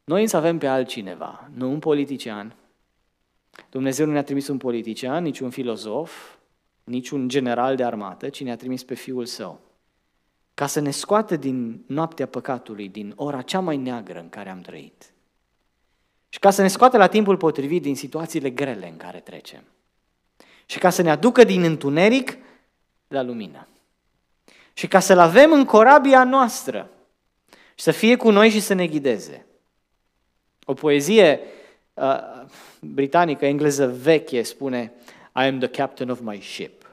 [0.05, 2.57] Noi însă avem pe altcineva, nu un politician.
[3.71, 6.37] Dumnezeu nu ne-a trimis un politician, nici un filozof,
[6.85, 9.61] nici un general de armată, ci ne-a trimis pe Fiul Său.
[10.55, 14.61] Ca să ne scoată din noaptea păcatului, din ora cea mai neagră în care am
[14.61, 15.13] trăit.
[16.29, 19.63] Și ca să ne scoată la timpul potrivit din situațiile grele în care trecem.
[20.67, 22.37] Și ca să ne aducă din întuneric
[23.09, 23.67] la lumină.
[24.73, 26.91] Și ca să-L avem în corabia noastră
[27.51, 29.47] și să fie cu noi și să ne ghideze.
[30.65, 31.41] O poezie
[31.95, 32.45] uh,
[32.81, 34.93] britanică, engleză veche spune
[35.35, 36.87] I am the captain of my ship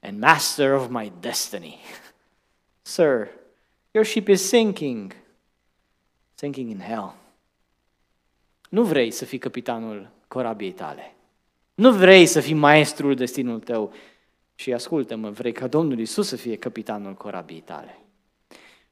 [0.00, 1.78] and master of my destiny.
[2.82, 3.28] Sir,
[3.90, 5.14] your ship is sinking,
[6.34, 7.14] sinking in hell.
[8.68, 11.14] Nu vrei să fii capitanul corabiei tale.
[11.74, 13.92] Nu vrei să fii maestrul destinul tău.
[14.62, 17.98] Și ascultă-mă, vrei ca Domnul Isus să fie capitanul corabiei tale.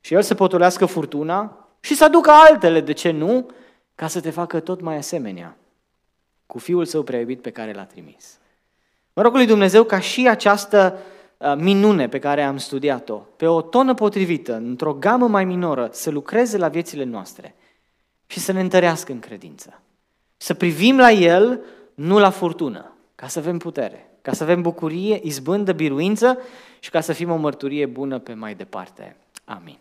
[0.01, 3.51] Și El să potolească furtuna și să aducă altele, de ce nu,
[3.95, 5.57] ca să te facă tot mai asemenea
[6.47, 8.39] cu Fiul Său prea iubit pe care l-a trimis.
[9.13, 10.99] Mă rog lui Dumnezeu ca și această
[11.37, 16.11] uh, minune pe care am studiat-o, pe o tonă potrivită, într-o gamă mai minoră, să
[16.11, 17.55] lucreze la viețile noastre
[18.27, 19.81] și să ne întărească în credință.
[20.37, 21.61] Să privim la El,
[21.95, 26.39] nu la furtună, ca să avem putere, ca să avem bucurie, izbândă, biruință
[26.79, 29.17] și ca să fim o mărturie bună pe mai departe.
[29.45, 29.79] Amin.